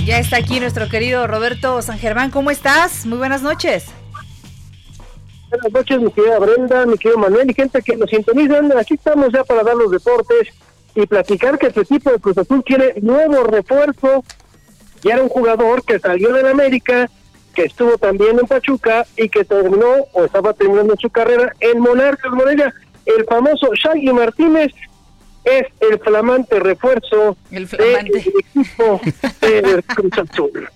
[0.04, 2.30] Ya está aquí nuestro querido Roberto San Germán.
[2.30, 3.06] ¿Cómo estás?
[3.06, 3.86] Muy buenas noches.
[5.50, 8.76] Buenas noches, mi querida Brenda, mi querido Manuel y gente que nos sintonizan.
[8.78, 10.48] Aquí estamos ya para dar los deportes
[10.94, 14.24] y platicar que tu equipo de Cruz Azul quiere nuevo refuerzo.
[15.02, 17.10] Y era un jugador que salió del América,
[17.54, 22.32] que estuvo también en Pachuca y que terminó o estaba terminando su carrera en Monarcas
[22.32, 22.72] Morelia.
[23.06, 24.72] El famoso Shaggy Martínez
[25.44, 29.00] es el flamante refuerzo el del equipo
[29.40, 30.68] de Cruz Azul.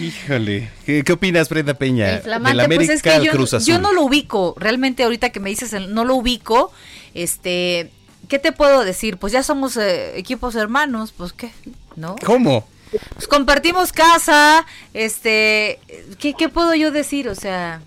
[0.00, 0.70] Híjole.
[0.86, 2.14] ¿Qué, qué opinas, Brenda Peña?
[2.16, 3.66] El flamante, Del pues América es que yo, Cruz Azul.
[3.74, 4.54] yo no lo ubico.
[4.58, 6.72] Realmente ahorita que me dices, el- no lo ubico.
[7.14, 7.90] Este,
[8.28, 9.16] ¿qué te puedo decir?
[9.18, 11.50] Pues ya somos eh, equipos hermanos, pues qué,
[11.96, 12.16] ¿no?
[12.24, 12.66] ¿Cómo?
[13.14, 14.64] Pues compartimos casa,
[14.94, 15.78] este,
[16.18, 17.28] ¿qué, qué puedo yo decir?
[17.28, 17.82] O sea,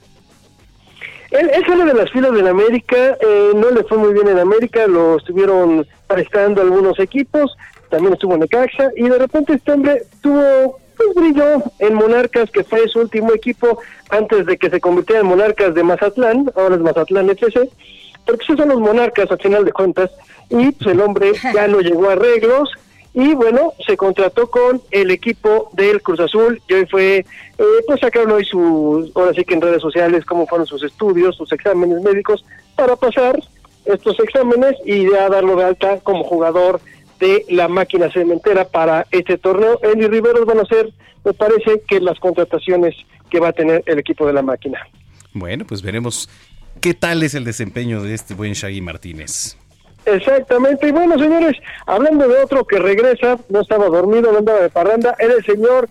[1.31, 4.37] Él, él sale de las filas del América, eh, no le fue muy bien en
[4.37, 7.55] América, lo estuvieron prestando algunos equipos,
[7.89, 12.65] también estuvo en Necaxa, y de repente este hombre tuvo, pues brilló en Monarcas, que
[12.65, 13.79] fue su último equipo
[14.09, 17.69] antes de que se convirtiera en Monarcas de Mazatlán, ahora es Mazatlán FC,
[18.25, 20.11] porque esos son los Monarcas al final de cuentas,
[20.49, 22.69] y pues el hombre ya no llegó a arreglos,
[23.13, 27.25] y bueno, se contrató con el equipo del Cruz Azul y hoy fue, eh,
[27.85, 31.51] pues sacaron hoy sus, ahora sí que en redes sociales cómo fueron sus estudios, sus
[31.51, 32.45] exámenes médicos
[32.75, 33.37] para pasar
[33.85, 36.79] estos exámenes y ya darlo de alta como jugador
[37.19, 39.79] de la máquina cementera para este torneo.
[39.83, 40.89] Él y Riveros van a ser,
[41.25, 42.95] me parece, que las contrataciones
[43.29, 44.79] que va a tener el equipo de la máquina.
[45.33, 46.29] Bueno, pues veremos
[46.79, 49.57] qué tal es el desempeño de este buen Shaggy Martínez.
[50.05, 54.69] Exactamente, y bueno señores, hablando de otro que regresa, no estaba dormido, no andaba de
[54.69, 55.87] parranda, era el señor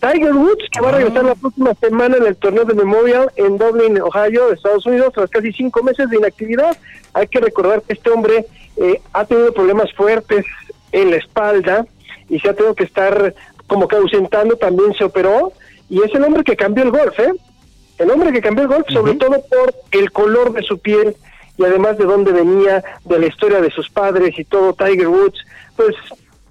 [0.00, 3.58] Tiger Woods, que va a regresar la próxima semana en el torneo de Memorial en
[3.58, 6.76] Dublin, Ohio, Estados Unidos, tras casi cinco meses de inactividad.
[7.12, 8.46] Hay que recordar que este hombre
[8.76, 10.46] eh, ha tenido problemas fuertes
[10.92, 11.86] en la espalda
[12.30, 13.34] y se ha tenido que estar
[13.66, 15.52] como que ausentando, también se operó,
[15.88, 17.32] y es el hombre que cambió el golf, ¿eh?
[17.98, 21.14] El hombre que cambió el golf, sobre todo por el color de su piel
[21.60, 25.44] y además de dónde venía, de la historia de sus padres y todo, Tiger Woods,
[25.76, 25.94] pues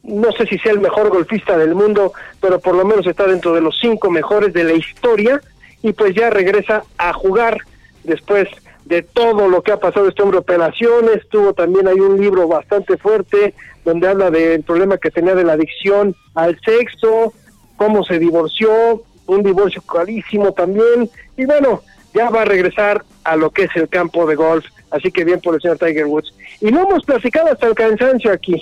[0.03, 3.53] no sé si sea el mejor golfista del mundo, pero por lo menos está dentro
[3.53, 5.41] de los cinco mejores de la historia
[5.81, 7.57] y pues ya regresa a jugar
[8.03, 8.47] después
[8.85, 12.95] de todo lo que ha pasado este hombre, operaciones, tuvo también hay un libro bastante
[12.97, 13.55] fuerte
[13.85, 17.33] donde habla del problema que tenía de la adicción al sexo,
[17.77, 21.81] cómo se divorció, un divorcio carísimo también, y bueno,
[22.13, 25.39] ya va a regresar a lo que es el campo de golf, así que bien
[25.41, 26.33] por el señor Tiger Woods.
[26.61, 28.61] Y lo hemos platicado hasta el cansancio aquí.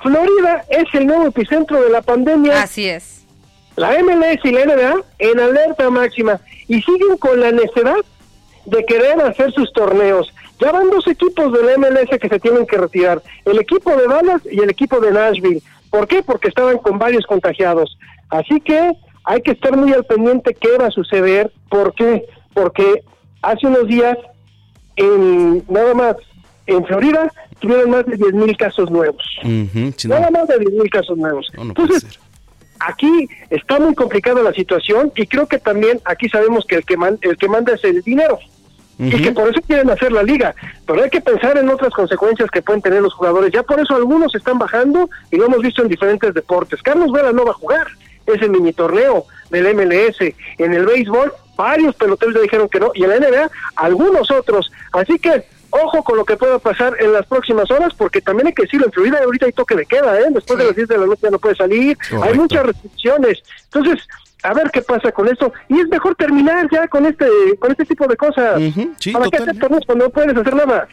[0.00, 2.62] Florida es el nuevo epicentro de la pandemia.
[2.62, 3.26] Así es.
[3.76, 7.96] La MLS y la NBA en alerta máxima y siguen con la necesidad
[8.66, 10.32] de querer hacer sus torneos.
[10.60, 14.06] Ya van dos equipos de la MLS que se tienen que retirar, el equipo de
[14.06, 15.62] Dallas y el equipo de Nashville.
[15.90, 16.22] ¿Por qué?
[16.22, 17.98] Porque estaban con varios contagiados.
[18.28, 18.92] Así que
[19.24, 21.50] hay que estar muy al pendiente qué va a suceder.
[21.68, 22.26] ¿Por qué?
[22.52, 23.02] Porque
[23.42, 24.16] hace unos días,
[25.00, 26.16] en nada más
[26.66, 29.24] en Florida, tuvieron más de 10 mil casos nuevos.
[29.42, 31.50] Nada más de 10 mil casos nuevos.
[31.56, 32.06] Entonces,
[32.78, 36.96] aquí está muy complicada la situación y creo que también aquí sabemos que el que,
[37.22, 38.38] el que manda es el dinero.
[38.98, 40.54] Y que por eso quieren hacer la liga.
[40.86, 43.50] Pero hay que pensar en otras consecuencias que pueden tener los jugadores.
[43.50, 46.82] Ya por eso algunos están bajando y lo hemos visto en diferentes deportes.
[46.82, 47.86] Carlos Vela no va a jugar
[48.34, 50.20] ese mini torneo del MLS.
[50.58, 52.92] En el béisbol, varios peloteros le dijeron que no.
[52.94, 54.70] Y en la NBA, algunos otros.
[54.92, 58.52] Así que ojo con lo que pueda pasar en las próximas horas, porque también hay
[58.52, 60.26] que decirlo, en Florida ahorita hay toque de queda, ¿eh?
[60.30, 63.38] Después de las 10 de la noche ya no puede salir, hay muchas restricciones.
[63.64, 64.06] Entonces,
[64.42, 65.52] a ver qué pasa con esto.
[65.68, 67.26] Y es mejor terminar ya con este
[67.58, 68.60] con este tipo de cosas.
[69.12, 69.56] ¿Para qué hacer
[69.86, 70.88] cuando no puedes hacer nada?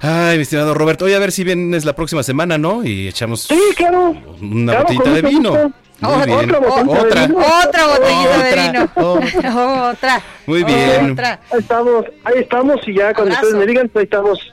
[0.00, 2.84] Ay, mi estimado Roberto, oye, a ver si vienes la próxima semana, ¿no?
[2.84, 4.16] Y echamos sí, claro.
[4.40, 5.72] una botellita de vino.
[6.02, 6.54] Muy bien.
[6.54, 9.88] Otra, otra, botellita de vino.
[9.90, 10.22] otra.
[10.46, 11.18] Muy bien.
[11.18, 14.52] Ahí estamos, ahí estamos y ya cuando ustedes me digan, ahí estamos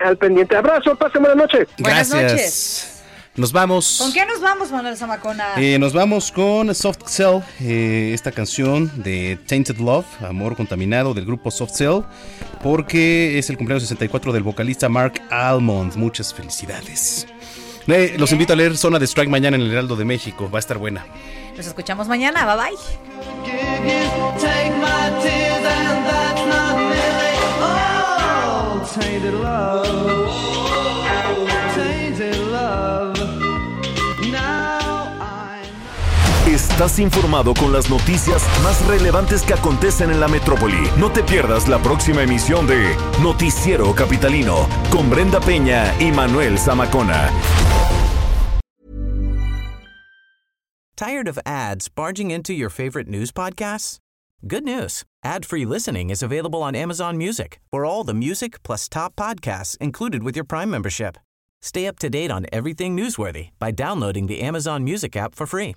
[0.00, 0.56] al pendiente.
[0.56, 1.66] Abrazo, pasen buena noche.
[1.78, 2.10] Gracias.
[2.10, 2.90] Buenas noches.
[3.36, 3.98] Nos vamos.
[4.00, 5.54] ¿Con qué nos vamos, Manuel Zamacona?
[5.56, 11.26] Eh, nos vamos con Soft Cell, eh, esta canción de Tainted Love, Amor Contaminado del
[11.26, 12.02] grupo Soft Cell,
[12.62, 15.96] porque es el cumpleaños 64 del vocalista Mark Almond.
[15.96, 17.26] Muchas felicidades.
[17.86, 20.50] Eh, los invito a leer Zona de Strike mañana en el Heraldo de México.
[20.50, 21.06] Va a estar buena.
[21.56, 22.44] Nos escuchamos mañana.
[22.46, 22.78] Bye bye.
[36.74, 40.90] Estás informado con las noticias más relevantes que acontecen en la metrópoli.
[40.98, 47.30] No te pierdas la próxima emisión de Noticiero Capitalino con Brenda Peña y Manuel Zamacona.
[50.96, 53.98] Tired of ads barging into your favorite news podcasts?
[54.44, 55.04] Good news.
[55.22, 57.60] Ad-free listening is available on Amazon Music.
[57.70, 61.18] For all the music plus top podcasts included with your Prime membership.
[61.62, 65.76] Stay up to date on everything newsworthy by downloading the Amazon Music app for free